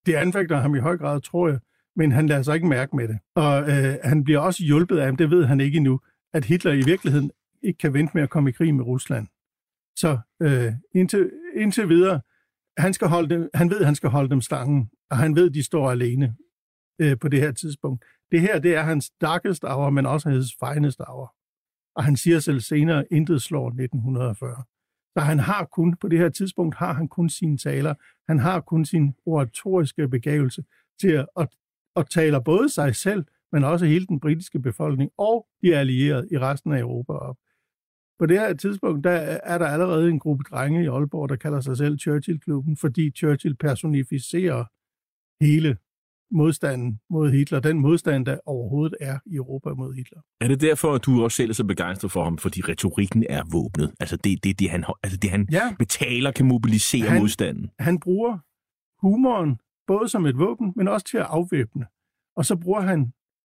[0.05, 1.59] Det anfægter ham i høj grad, tror jeg
[1.95, 3.19] men han lader sig ikke mærke med det.
[3.35, 5.99] Og øh, han bliver også hjulpet af, det ved han ikke endnu,
[6.33, 7.31] at Hitler i virkeligheden
[7.63, 9.27] ikke kan vente med at komme i krig med Rusland.
[9.95, 12.21] Så øh, indtil, indtil videre,
[12.77, 15.49] han, skal holde dem, han ved, at han skal holde dem stangen, og han ved,
[15.49, 16.35] at de står alene
[17.01, 18.05] øh, på det her tidspunkt.
[18.31, 21.35] Det her, det er hans darkest hour, men også hans finest hour.
[21.95, 24.63] Og han siger selv senere, intet slår 1940.
[25.17, 27.93] Så han har kun, på det her tidspunkt, har han kun sine taler.
[28.27, 30.63] Han har kun sin oratoriske begævelse
[31.01, 31.49] til at, at
[31.95, 36.37] og taler både sig selv, men også hele den britiske befolkning og de allierede i
[36.37, 37.37] resten af Europa op.
[38.19, 39.11] På det her tidspunkt, der
[39.43, 43.55] er der allerede en gruppe drenge i Aalborg, der kalder sig selv Churchill-klubben, fordi Churchill
[43.55, 44.63] personificerer
[45.43, 45.77] hele
[46.31, 50.21] modstanden mod Hitler, den modstand, der overhovedet er i Europa mod Hitler.
[50.41, 53.43] Er det derfor, at du også selv er så begejstret for ham, fordi retorikken er
[53.51, 53.91] våbnet?
[53.99, 55.75] Altså det, det, det han, altså det, han ja.
[55.79, 57.69] betaler, kan mobilisere han, modstanden?
[57.79, 58.37] Han bruger
[59.07, 61.85] humoren både som et våben, men også til at afvæbne.
[62.35, 63.13] Og så bruger han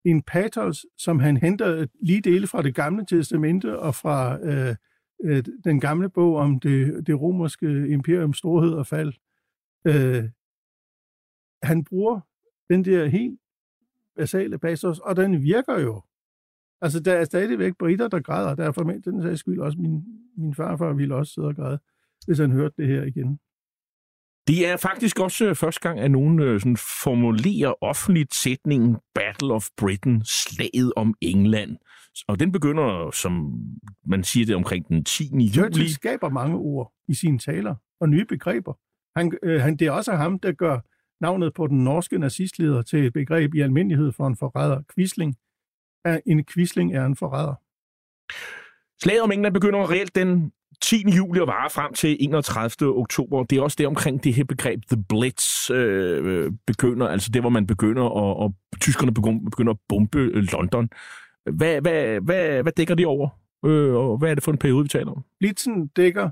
[0.06, 4.76] en patos, som han henter lige dele fra det gamle testamente og fra øh,
[5.24, 9.14] øh, den gamle bog om det, det romerske imperiums storhed og fald.
[9.88, 10.30] Øh,
[11.64, 12.20] han bruger
[12.70, 13.40] den der helt
[14.16, 16.02] basale patos, og den virker jo.
[16.82, 18.56] Altså, der er stadigvæk britter, der græder.
[18.56, 20.04] Der er formentlig den sags skyld også min,
[20.38, 21.80] min farfar ville også sidde og græde,
[22.26, 23.40] hvis han hørte det her igen.
[24.48, 29.54] Det er faktisk også øh, første gang, at nogen øh, sådan formulerer offentligt sætningen Battle
[29.54, 31.78] of Britain, slaget om England.
[32.28, 33.60] Og den begynder, som
[34.06, 35.30] man siger det, omkring den 10.
[35.32, 35.50] juli.
[35.50, 37.76] Churchill skaber mange ord i sine taler.
[38.00, 38.74] og nye begreber.
[39.20, 40.80] Han, øh, han, det er også ham, der gør
[41.22, 44.82] navnet på den norske nazistleder til et begreb i almindelighed for en forræder.
[44.96, 45.36] Quisling.
[46.26, 47.56] En quisling er en forræder.
[49.04, 50.52] Slaget om England begynder reelt den
[50.82, 51.10] 10.
[51.18, 52.98] juli og varer frem til 31.
[52.98, 53.44] oktober.
[53.44, 57.42] Det er også det omkring det her begreb The Blitz øh, øh begynder, altså det,
[57.42, 60.90] hvor man begynder, og, og tyskerne begynder, begynder at bombe øh, London.
[61.52, 63.30] Hvad, hvad, hvad, hvad dækker det over?
[63.66, 65.24] Øh, og hvad er det for en periode, vi taler om?
[65.40, 66.30] Blitzen dækker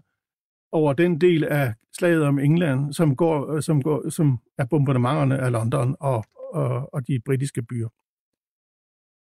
[0.71, 5.37] over den del af slaget om England, som, går, øh, som, går, som er bombardementerne
[5.39, 7.89] af London og, og, og de britiske byer.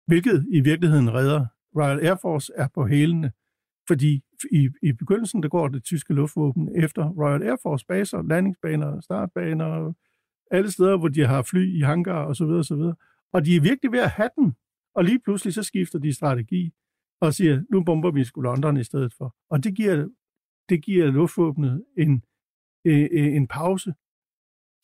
[0.08, 1.46] Hvilket i virkeligheden redder
[1.76, 3.32] Royal Air Force er på hælene,
[3.88, 9.02] fordi i, i begyndelsen der går det tyske luftvåben efter Royal Air Force baser, landingsbaner,
[9.02, 9.94] startbaner,
[10.52, 12.44] alle steder, hvor de har fly i hangar osv.
[12.46, 12.82] osv.
[13.34, 14.56] Og de er virkelig ved at have den.
[14.96, 16.74] Og lige pludselig så skifter de strategi
[17.22, 19.36] og siger, nu bomber vi sgu London i stedet for.
[19.50, 20.08] Og det giver,
[20.70, 22.24] det giver luftvåbnet en,
[22.86, 23.94] en, en pause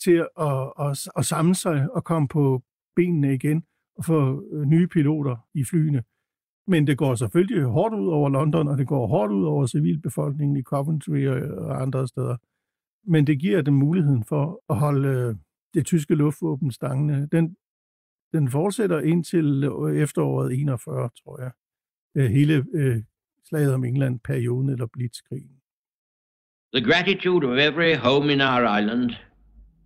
[0.04, 2.64] til at, at, at samle sig og komme på
[2.96, 3.64] benene igen
[3.98, 6.04] og få nye piloter i flyene.
[6.70, 10.58] Men det går selvfølgelig hårdt ud over London, og det går hårdt ud over civilbefolkningen
[10.58, 12.38] i Coventry og andre steder.
[13.04, 15.36] Men det giver dem muligheden for at holde øh,
[15.74, 17.28] det tyske luftvåben stangende.
[17.32, 17.56] Den,
[18.34, 21.52] den fortsætter indtil øh, efteråret 41, tror jeg.
[22.16, 22.98] Øh, hele øh,
[23.50, 25.62] slaget om England, perioden eller blitzkrigen.
[26.74, 29.12] The gratitude of every home in our island,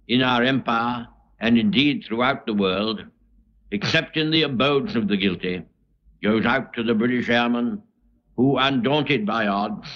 [0.08, 1.06] in our empire,
[1.40, 3.00] and indeed throughout the world,
[3.72, 5.60] except in the abodes of the guilty,
[6.24, 7.82] goes out to the British airmen
[8.38, 9.88] who, undaunted by odds,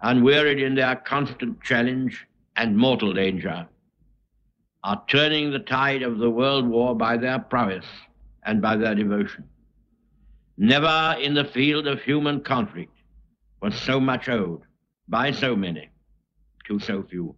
[0.00, 3.66] unwearied in their constant challenge and mortal danger,
[4.84, 7.84] are turning the tide of the world war by their prowess
[8.44, 9.44] and by their devotion.
[10.56, 12.96] Never in the field of human conflict
[13.60, 14.62] was so much owed
[15.08, 15.90] by so many
[16.66, 17.34] to so few.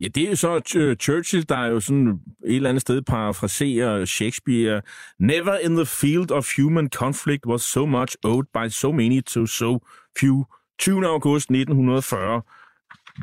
[0.00, 2.08] Ja, det er jo så øh, Churchill, der jo sådan
[2.44, 4.82] et eller andet sted parafraserer Shakespeare.
[5.18, 9.46] Never in the field of human conflict was so much owed by so many to
[9.46, 9.78] so
[10.18, 10.44] few.
[10.78, 11.06] 20.
[11.06, 12.42] august 1940.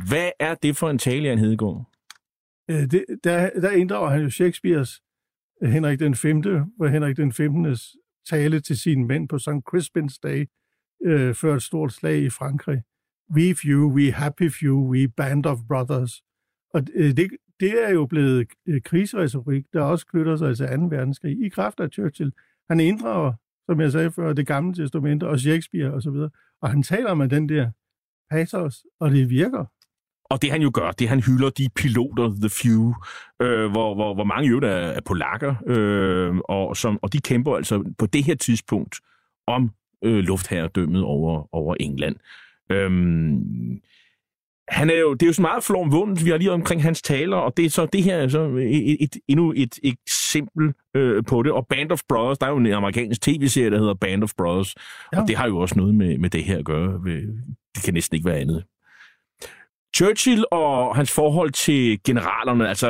[0.07, 1.91] Hvad er det for en tale, Jan Hedegaard?
[2.69, 5.01] Øh, det, der, der inddrager han jo Shakespeares
[5.63, 6.41] øh, Henrik den 5.,
[6.77, 7.77] hvor Henrik den 15.
[8.29, 9.49] tale til sine mænd på St.
[9.49, 10.45] Crispin's Day
[11.05, 12.81] øh, før et stort slag i Frankrig.
[13.35, 16.23] We few, we happy few, we band of brothers.
[16.75, 20.85] Og øh, det, det er jo blevet øh, krigsretorik, der også knytter sig til 2.
[20.85, 22.31] verdenskrig, i kraft af Churchill.
[22.69, 23.33] Han inddrager,
[23.65, 27.29] som jeg sagde før, det gamle testament og Shakespeare osv., og, og han taler med
[27.29, 27.71] den der
[28.31, 29.65] pathos, og det virker.
[30.29, 32.93] Og det han jo gør, det han hylder de piloter, the few,
[33.41, 37.55] øh, hvor, hvor, hvor mange jo der er polakker, øh, og, som, og de kæmper
[37.55, 38.95] altså på det her tidspunkt
[39.47, 39.71] om
[40.03, 42.15] øh, luftherredømmet over, over England.
[42.69, 42.91] Øh,
[44.67, 47.01] han er jo, det er jo så meget flom vundet, vi har lige omkring hans
[47.01, 51.23] taler, og det er så det her er så et, et, endnu et eksempel øh,
[51.23, 51.51] på det.
[51.51, 54.75] Og Band of Brothers, der er jo en amerikansk tv-serie, der hedder Band of Brothers,
[55.13, 55.21] ja.
[55.21, 57.01] og det har jo også noget med, med det her at gøre.
[57.75, 58.63] Det kan næsten ikke være andet.
[59.95, 62.89] Churchill og hans forhold til generalerne, altså,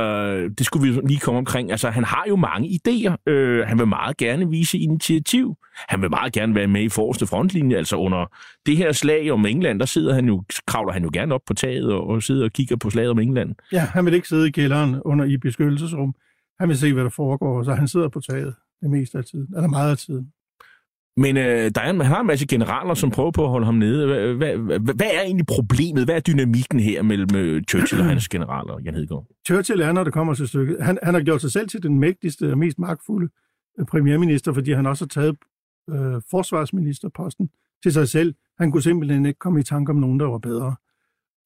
[0.57, 1.71] det skulle vi lige komme omkring.
[1.71, 3.15] Altså, han har jo mange idéer.
[3.27, 5.55] Øh, han vil meget gerne vise initiativ.
[5.89, 7.77] Han vil meget gerne være med i forreste frontlinje.
[7.77, 8.25] Altså, under
[8.65, 11.53] det her slag om England, der sidder han jo, kravler han jo gerne op på
[11.53, 13.55] taget og, og sidder og kigger på slaget om England.
[13.71, 16.15] Ja, han vil ikke sidde i kælderen under i beskyttelsesrum.
[16.59, 19.47] Han vil se, hvad der foregår, så han sidder på taget det meste af tiden,
[19.55, 20.31] eller meget af tiden.
[21.17, 23.75] Men øh, der er, han har en masse generaler, som prøver på at holde ham
[23.75, 24.35] nede.
[24.35, 26.05] Hvad, hvad, hvad, er egentlig problemet?
[26.05, 29.25] Hvad er dynamikken her mellem øh, Churchill og hans generaler, Jan Hedegaard?
[29.47, 30.77] Churchill er, når det kommer til stykket.
[30.81, 33.29] Han, han har gjort sig selv til den mægtigste og mest magtfulde
[33.79, 35.37] øh, premierminister, fordi han også har taget
[35.89, 37.49] øh, forsvarsministerposten
[37.83, 38.35] til sig selv.
[38.57, 40.75] Han kunne simpelthen ikke komme i tanke om nogen, der var bedre.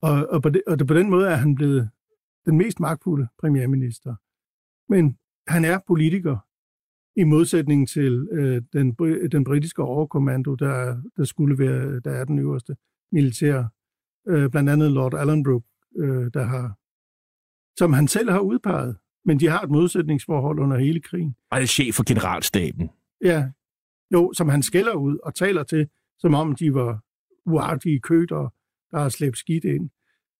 [0.01, 1.89] Og, og, på, det, og det, på den måde er han blevet
[2.45, 4.15] den mest magtfulde premierminister.
[4.89, 5.17] Men
[5.47, 6.37] han er politiker,
[7.19, 8.93] i modsætning til øh, den,
[9.31, 12.75] den britiske overkommando, der, der skulle være, der er den øverste
[13.11, 13.63] militær,
[14.27, 15.63] øh, blandt andet Lord Allenbrook,
[15.97, 16.77] øh, der har,
[17.79, 21.35] som han selv har udpeget, men de har et modsætningsforhold under hele krigen.
[21.51, 22.89] Og er chef for generalstaben.
[23.23, 23.49] Ja,
[24.13, 25.87] jo, som han skælder ud og taler til,
[26.19, 26.99] som om de var
[27.45, 28.53] uartige køder,
[28.91, 29.89] der har slæbt skidt ind.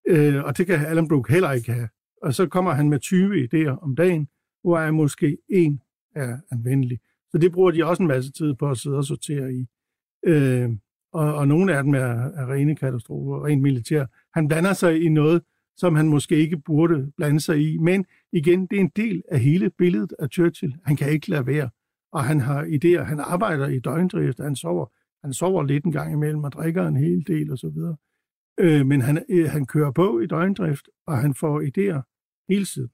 [0.08, 1.90] Øh, og det kan Allenbrook heller ikke have.
[2.24, 4.28] Og så kommer han med 20 idéer om dagen,
[4.64, 5.82] hvor er måske en
[6.16, 7.00] er anvendelig.
[7.32, 9.68] Så det bruger de også en masse tid på at sidde og sortere i.
[10.26, 10.70] Øh,
[11.14, 14.06] og, og nogle af dem er, er rene katastrofer, rent militær.
[14.34, 15.42] Han blander sig i noget,
[15.78, 17.78] som han måske ikke burde blande sig i.
[17.78, 20.76] Men igen, det er en del af hele billedet af Churchill.
[20.86, 21.70] Han kan ikke lade være.
[22.12, 23.04] Og han har idéer.
[23.04, 24.40] Han arbejder i døgndrift.
[24.40, 24.86] Han sover,
[25.24, 27.78] han sover lidt en gang imellem og drikker en hel del osv.
[28.60, 32.02] Øh, men han, øh, han kører på i døgndrift, og han får idéer
[32.50, 32.90] hele tiden.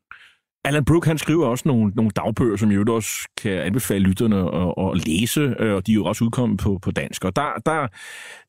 [0.66, 3.12] Alan Brook, han skriver også nogle, nogle dagbøger, som jo også
[3.42, 6.92] kan anbefale lytterne at, at læse, øh, og de er jo også udkommet på, på
[6.92, 7.26] dansk.
[7.26, 7.88] Og der, der,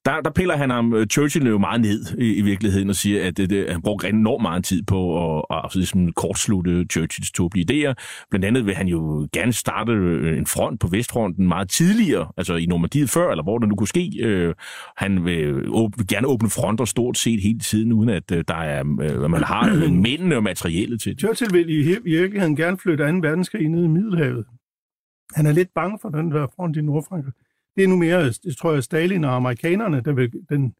[0.04, 3.26] der, der piller han ham øh, Churchill jo meget ned i, i virkeligheden og siger,
[3.26, 7.30] at det, det, han brugte enormt meget tid på at, at, at ligesom kortslutte Churchills
[7.30, 7.94] tåbelige idéer.
[8.30, 12.54] Blandt andet vil han jo gerne starte øh, en front på Vestfronten meget tidligere, altså
[12.54, 14.54] i Normandiet før, eller hvor det nu kunne ske.
[14.96, 18.82] Han vil, åbne, gerne åbne fronter stort set hele tiden, uden at der er,
[19.28, 19.74] man har
[20.06, 21.20] mændene og materialet til det.
[21.20, 21.70] Churchill vil
[22.05, 23.18] i virkeligheden gerne flytte 2.
[23.18, 24.46] verdenskrig ned i Middelhavet.
[25.34, 27.32] Han er lidt bange for den der front i Nordfrankrig.
[27.76, 30.74] Det er nu mere, det tror jeg, Stalin og amerikanerne, der vil, den,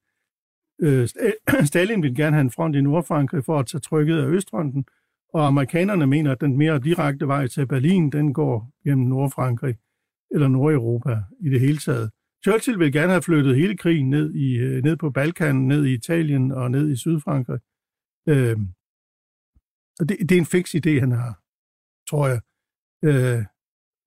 [0.81, 1.09] øh,
[1.71, 4.85] Stalin vil gerne have en front i Nordfrankrig for at tage trykket af Østfronten,
[5.33, 9.77] og amerikanerne mener, at den mere direkte vej til Berlin, den går gennem Nordfrankrig
[10.31, 12.11] eller Nordeuropa i det hele taget.
[12.45, 15.95] Churchill vil gerne have flyttet hele krigen ned, i, øh, ned på Balkan, ned i
[15.95, 17.61] Italien og ned i Sydfrankrig.
[18.29, 18.57] Øh,
[20.01, 21.41] og det, det er en fix idé, han har,
[22.11, 22.41] tror jeg.
[23.05, 23.45] Øh,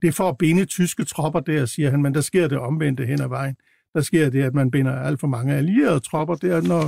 [0.02, 3.06] det er for at binde tyske tropper der, siger han, men der sker det omvendte
[3.06, 3.56] hen ad vejen.
[3.94, 6.84] Der sker det, at man binder alt for mange allierede tropper der, når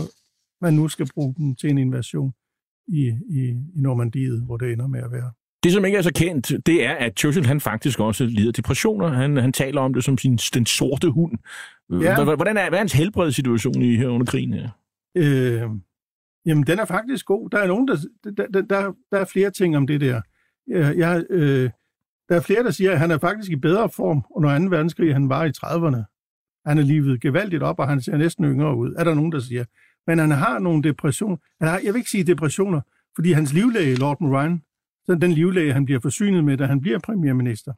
[0.64, 2.34] man nu skal bruge dem til en invasion
[2.88, 5.32] i, i, i Normandiet, hvor det ender med at være.
[5.64, 9.08] Det, som ikke er så kendt, det er, at Churchill han faktisk også lider depressioner.
[9.08, 11.38] Han, han taler om det som sin, den sorte hund.
[12.02, 12.24] Ja.
[12.24, 14.70] Hvordan er, hvad er hans helbredssituation i her under krigen her?
[15.18, 15.70] Øh,
[16.46, 17.50] jamen, den er faktisk god.
[17.50, 20.22] Der er nogen, der, der, der, der er flere ting om det der.
[20.68, 21.70] Jeg, øh,
[22.30, 24.66] der er flere, der siger, at han er faktisk i bedre form under 2.
[24.66, 26.04] verdenskrig, end han var i 30'erne.
[26.66, 28.94] Han er livet gevaldigt op, og han ser næsten yngre ud.
[28.98, 29.66] Er der nogen, der siger.
[30.08, 31.38] Men han har nogle depressioner.
[31.62, 32.82] Han har, jeg vil ikke sige depressioner,
[33.16, 34.62] fordi hans livlæge, Lord Moran,
[35.08, 37.74] den livlæge, han bliver forsynet med, da han bliver premierminister,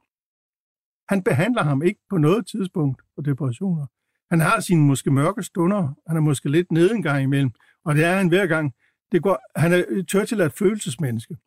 [1.10, 3.86] han behandler ham ikke på noget tidspunkt for depressioner.
[4.32, 7.52] Han har sine måske mørke stunder, han er måske lidt nede en gang imellem,
[7.86, 8.74] og det er han hver gang.
[9.12, 11.38] Det går, han er, Churchill er et følelsesmenneske.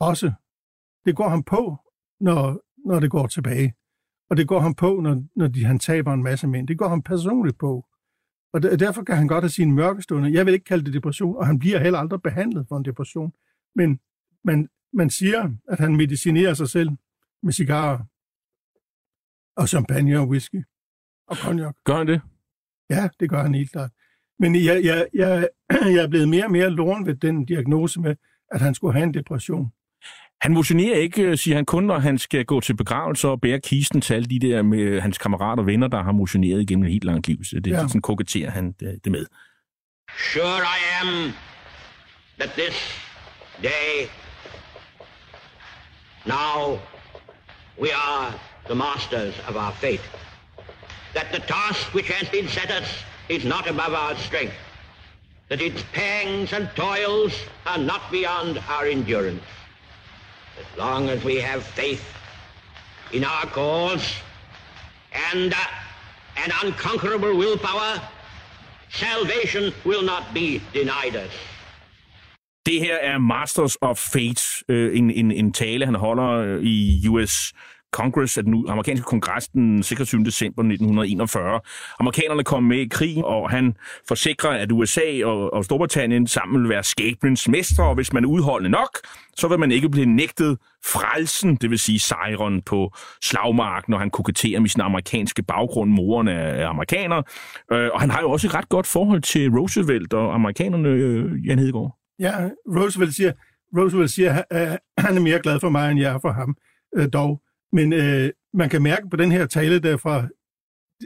[0.00, 0.32] Også.
[1.04, 1.76] Det går ham på,
[2.20, 3.74] når, når det går tilbage.
[4.30, 6.68] Og det går ham på, når, når de, han taber en masse mænd.
[6.68, 7.86] Det går ham personligt på.
[8.52, 10.28] Og der, derfor kan han godt have sine mørke stunder.
[10.28, 13.32] Jeg vil ikke kalde det depression, og han bliver heller aldrig behandlet for en depression.
[13.74, 14.00] Men
[14.44, 16.90] man, man siger, at han medicinerer sig selv
[17.42, 17.98] med cigarer
[19.56, 20.64] og champagne og whisky
[21.26, 21.74] og cognac.
[21.84, 22.20] Gør han det?
[22.90, 23.90] Ja, det gør han helt klart.
[24.38, 25.48] Men jeg, jeg, jeg,
[25.96, 28.14] jeg er blevet mere og mere loren ved den diagnose med,
[28.52, 29.72] at han skulle have en depression.
[30.40, 33.60] Han motionerer ikke, øh, siger han kun, når han skal gå til begravelser og bære
[33.60, 36.92] kisten til alle de der med hans kammerater og venner, der har motioneret igennem et
[36.92, 37.44] helt langt liv.
[37.44, 37.88] Så det ja.
[37.88, 39.26] sådan koketterer han det, det med.
[40.32, 41.32] Sure I am
[42.38, 42.76] that this
[43.62, 44.08] day
[46.26, 46.78] now
[47.82, 48.34] we are
[48.66, 50.10] the masters of our fate.
[51.14, 54.54] That the task which has been set us is not above our strength.
[55.48, 57.32] That its pangs and toils
[57.66, 59.44] are not beyond our endurance
[60.58, 62.04] as long as we have faith
[63.12, 64.14] in our cause
[65.32, 65.56] and uh,
[66.44, 68.00] an unconquerable willpower,
[68.90, 71.32] salvation will not be denied us.
[72.66, 77.08] Det her er Masters of Fate, øh, en, en, en tale, han holder øh, i
[77.08, 77.52] US
[77.92, 80.24] Congress, af den amerikanske kongres den 26.
[80.24, 81.60] december 1941.
[82.00, 83.76] Amerikanerne kom med i krigen, og han
[84.08, 88.28] forsikrer, at USA og, og Storbritannien sammen vil være skæbnens mestre, og hvis man er
[88.28, 88.98] udholdende nok,
[89.36, 94.10] så vil man ikke blive nægtet frelsen, det vil sige sejren på slagmarken, når han
[94.10, 95.90] koketterer med sin amerikanske baggrund.
[95.90, 97.22] Moren er amerikaner,
[97.72, 101.46] øh, og han har jo også et ret godt forhold til Roosevelt og amerikanerne, øh,
[101.46, 101.96] Jan Hedegaard.
[102.18, 102.32] Ja,
[102.66, 103.32] Roosevelt siger,
[103.78, 106.56] Roosevelt siger, at han er mere glad for mig, end jeg er for ham.
[106.96, 107.40] Øh, dog,
[107.72, 110.28] men øh, man kan mærke på den her tale der fra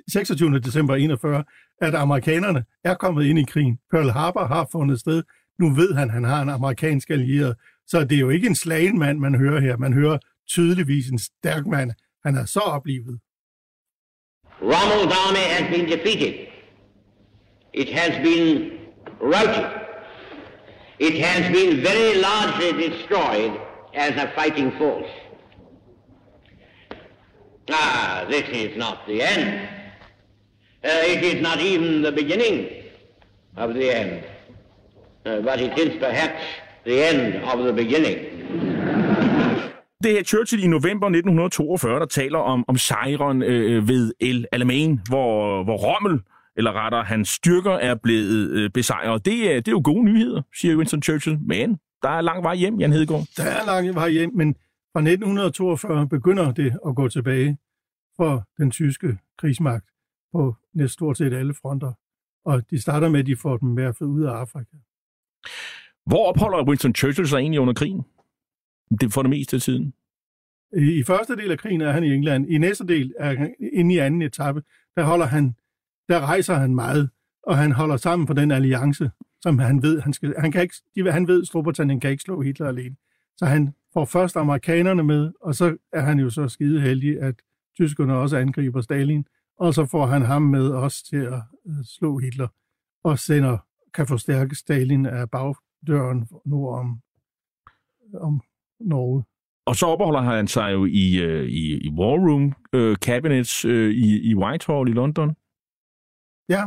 [0.09, 0.59] 26.
[0.59, 1.45] december 41,
[1.81, 3.79] at amerikanerne er kommet ind i krigen.
[3.91, 5.23] Pearl Harbor har fundet sted.
[5.59, 7.57] Nu ved han, at han har en amerikansk allieret.
[7.87, 9.77] Så det er jo ikke en slagen mand, man hører her.
[9.77, 11.91] Man hører tydeligvis en stærk mand.
[12.25, 13.21] Han er så oplivet.
[14.61, 16.35] Rommel's army has been defeated.
[17.75, 18.71] It has been
[19.21, 19.67] routed.
[20.99, 23.53] It has been very largely destroyed
[23.95, 25.30] as a fighting force.
[27.73, 29.45] Ah, this is not the end.
[30.85, 32.67] Uh, it is not even the beginning
[33.57, 34.13] of the end.
[35.27, 36.43] Uh, but it is perhaps
[36.85, 38.19] the end of the beginning.
[40.05, 45.01] Det er Churchill i november 1942, der taler om, om sejren øh, ved El Alamein,
[45.09, 46.21] hvor, hvor Rommel,
[46.57, 49.25] eller rettere hans styrker, er blevet øh, besejret.
[49.25, 52.55] Det er, det er jo gode nyheder, siger Winston Churchill, men der er lang vej
[52.55, 53.25] hjem, Jan Hedegaard.
[53.37, 54.55] Der er lang vej hjem, men
[54.93, 57.59] fra 1942 begynder det at gå tilbage
[58.17, 59.87] for den tyske krigsmagt
[60.33, 61.93] på næsten stort set alle fronter.
[62.45, 64.77] og de starter med, at de får dem med at få ud af Afrika.
[66.07, 68.03] Hvor opholder Winston Churchill sig egentlig under krigen?
[69.01, 69.95] Det for det meste af tiden.
[70.77, 72.47] I, I første del af krigen er han i England.
[72.49, 74.63] I næste del er han inde i anden etape.
[74.97, 75.55] Der holder han,
[76.09, 77.11] der rejser han meget,
[77.43, 79.11] og han holder sammen på den alliance,
[79.41, 82.69] som han ved, han skal, han kan ikke, han ved, Storbritannien kan ikke slå Hitler
[82.69, 82.97] alene.
[83.37, 87.35] Så han får først amerikanerne med, og så er han jo så skide heldig, at
[87.77, 89.27] tyskerne også angriber Stalin,
[89.59, 92.49] og så får han ham med også til at øh, slå Hitler,
[93.05, 93.59] og sender,
[93.95, 97.01] kan forstærke Stalin af bagdøren nord om,
[98.21, 98.41] om
[98.81, 99.25] Norge.
[99.67, 103.91] Og så opholder han sig jo i, øh, i, i War Room øh, Cabinets øh,
[103.91, 105.37] i, i Whitehall i London.
[106.49, 106.65] Ja,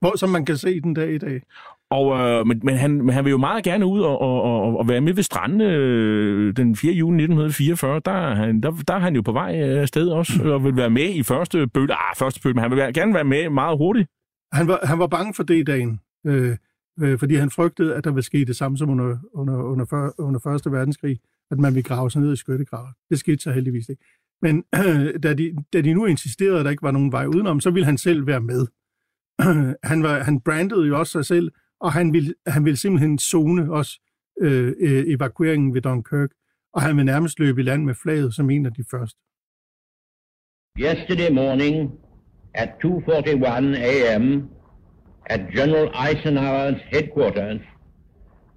[0.00, 1.42] hvor, som man kan se den dag i dag.
[1.90, 4.78] Og, øh, men, men, han, men han vil jo meget gerne ud og, og, og,
[4.78, 6.92] og være med ved stranden øh, den 4.
[6.92, 8.00] juni 1944.
[8.04, 10.50] Der er, han, der, der er han jo på vej afsted også, mm.
[10.50, 11.90] og vil være med i første bøl.
[11.90, 14.08] Ah, første bøl, men han vil være, gerne være med meget hurtigt.
[14.52, 16.56] Han var, han var bange for det dagen, øh,
[17.00, 20.14] øh, fordi han frygtede, at der ville ske det samme som under, under, under, for,
[20.18, 21.18] under Første Verdenskrig,
[21.50, 22.92] at man ville grave sig ned i skyttegraver.
[23.10, 24.04] Det skete så heldigvis ikke.
[24.42, 27.60] Men øh, da, de, da de nu insisterede, at der ikke var nogen vej udenom,
[27.60, 28.66] så ville han selv være med.
[29.90, 31.50] han, var, han brandede jo også sig selv,
[31.80, 34.00] og han ville, han ville simpelthen zone også
[34.40, 36.30] øh, øh, evakueringen ved Dunkirk,
[36.72, 39.18] og han vil nærmest løbe i land med flaget som en af de første.
[40.78, 41.92] Yesterday morning
[42.54, 44.48] at 2.41 a.m.
[45.26, 47.60] at General Eisenhower's headquarters,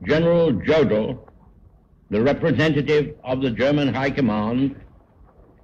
[0.09, 1.17] General Jodl,
[2.11, 4.76] the representative of the German High Command,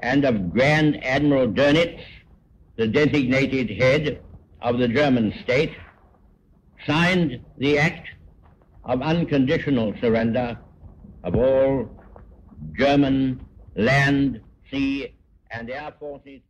[0.01, 2.01] and of Grand Admiral Dönitz,
[2.78, 4.18] the designated head
[4.62, 5.72] of the German state,
[6.86, 8.07] signed the act
[8.84, 10.55] of unconditional surrender
[11.23, 11.88] of all
[12.80, 13.41] German
[13.75, 14.36] land,
[14.71, 15.07] sea
[15.51, 16.41] and air forces.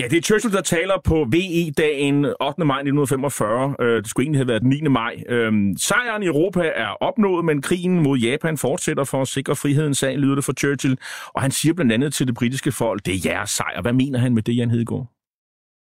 [0.00, 2.64] Ja, det er Churchill, der taler på VE-dagen 8.
[2.64, 3.76] maj 1945.
[3.80, 4.80] Øh, det skulle egentlig have været den 9.
[4.80, 5.22] maj.
[5.28, 9.94] Øhm, sejren i Europa er opnået, men krigen mod Japan fortsætter for at sikre friheden
[9.94, 10.98] sag, lyder det for Churchill.
[11.26, 13.82] Og han siger blandt andet til det britiske folk, det er jeres sejr.
[13.82, 15.06] Hvad mener han med det, Jan Hedegaard?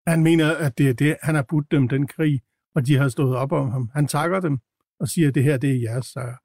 [0.07, 2.39] Han mener, at det er det, han har budt dem den krig,
[2.75, 3.89] og de har stået op om ham.
[3.93, 4.59] Han takker dem
[4.99, 6.35] og siger, at det her det er jeres sejr.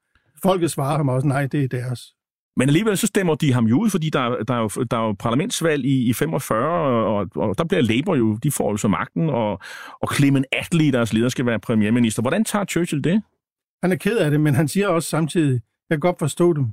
[0.43, 2.15] Folket svarer ham også, nej, det er deres.
[2.57, 5.07] Men alligevel så stemmer de ham jo ud, fordi der, der, er, jo, der er
[5.07, 8.89] jo parlamentsvalg i, i 45, og, og der bliver Labour jo, de får jo så
[8.89, 9.61] magten, og,
[10.03, 12.23] og Clement Attlee, deres leder, skal være premierminister.
[12.23, 13.23] Hvordan tager Churchill det?
[13.83, 15.61] Han er ked af det, men han siger også samtidig,
[15.91, 16.67] jeg kan godt forstå dem.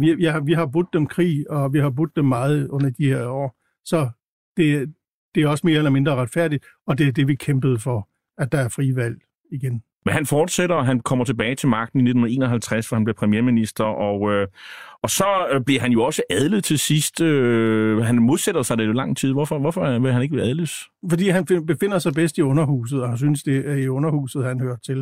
[0.00, 2.90] Vi, vi, har, vi har budt dem krig, og vi har budt dem meget under
[2.90, 3.56] de her år.
[3.84, 4.10] Så
[4.56, 4.94] det,
[5.34, 8.08] det er også mere eller mindre retfærdigt, og det er det, vi kæmpede for,
[8.40, 9.16] at der er fri valg
[9.52, 9.82] igen.
[10.04, 13.84] Men han fortsætter, og han kommer tilbage til magten i 1951, hvor han bliver premierminister,
[13.84, 14.46] og, øh,
[15.02, 17.20] og så øh, bliver han jo også adlet til sidst.
[17.20, 19.32] Øh, han modsætter sig det jo lang tid.
[19.32, 20.88] Hvorfor, hvorfor vil han ikke adles?
[21.10, 24.60] Fordi han befinder sig bedst i underhuset, og han synes, det er i underhuset, han
[24.60, 24.98] hører til.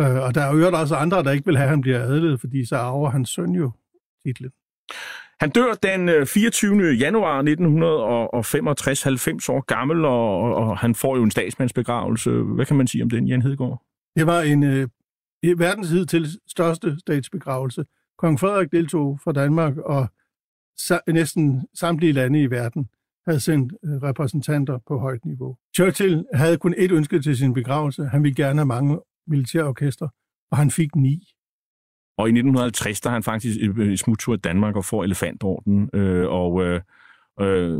[0.00, 2.40] Øh, og der er jo også andre, der ikke vil have, at han bliver adlet,
[2.40, 3.70] fordi så arver hans søn jo
[4.26, 4.50] titlen.
[5.40, 6.92] Han dør den øh, 24.
[6.92, 12.30] Januar 1965, 90 år gammel, og, og han får jo en statsmandsbegravelse.
[12.30, 13.82] Hvad kan man sige om den, Jan Hedegaard?
[14.16, 14.88] Det var en øh,
[15.58, 17.84] verdens til største statsbegravelse.
[18.18, 20.08] Kong Frederik deltog fra Danmark, og
[20.80, 22.88] sa- næsten samtlige lande i verden
[23.26, 25.56] havde sendt øh, repræsentanter på højt niveau.
[25.76, 28.04] Churchill havde kun et ønske til sin begravelse.
[28.04, 30.08] Han ville gerne have mange militærorkester,
[30.50, 31.28] og han fik ni.
[32.20, 35.90] Og i 1950, der er han faktisk en øh, smuttur i Danmark og får elefantorden,
[35.94, 36.80] øh, og øh,
[37.40, 37.78] øh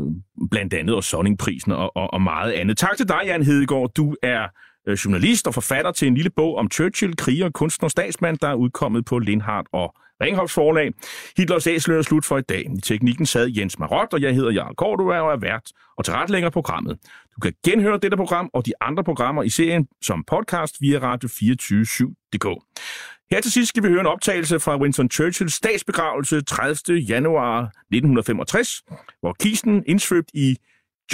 [0.51, 2.77] blandt andet og Sonningprisen og, og, og meget andet.
[2.77, 3.91] Tak til dig, Jan Hedegaard.
[3.93, 4.47] Du er
[4.87, 8.47] øh, journalist og forfatter til en lille bog om Churchill, kriger, kunstner og statsmand, der
[8.47, 10.93] er udkommet på Lindhardt og Ringhoffs forlag.
[11.37, 12.65] Hitlers æsler er slut for i dag.
[12.77, 16.49] I teknikken sad Jens Marot, og jeg hedder Jarl Kordua og er vært og tilrettelægger
[16.49, 16.97] programmet.
[17.35, 22.47] Du kan genhøre dette program og de andre programmer i serien som podcast via radio247.dk.
[23.31, 26.97] Her til sidst skal vi høre en optagelse fra Winston Churchills statsbegravelse 30.
[26.99, 28.83] januar 1965,
[29.19, 30.57] hvor kisten indsvøbt i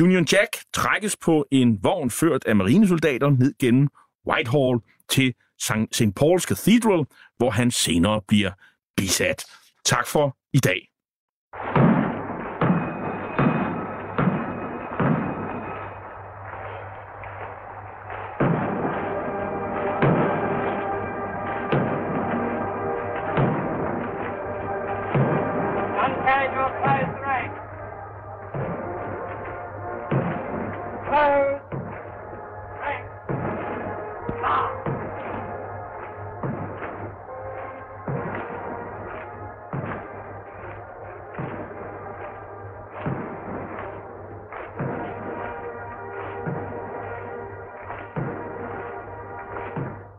[0.02, 3.88] Union Jack trækkes på en vogn ført af marinesoldater ned gennem
[4.28, 6.02] Whitehall til St.
[6.20, 7.06] Paul's Cathedral,
[7.38, 8.52] hvor han senere bliver
[8.98, 9.46] bisat.
[9.86, 10.90] Tak for i dag.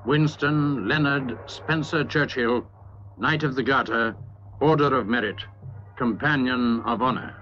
[0.08, 2.66] Winston Leonard Spencer Churchill,
[3.18, 4.16] Knight of the Garter,
[4.58, 5.36] Order of Merit,
[5.98, 7.34] Companion of Honor.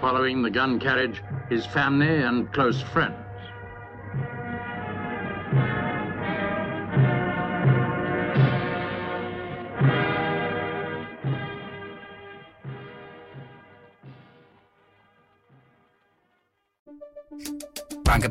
[0.00, 3.27] Following the gun carriage, his family and close friends.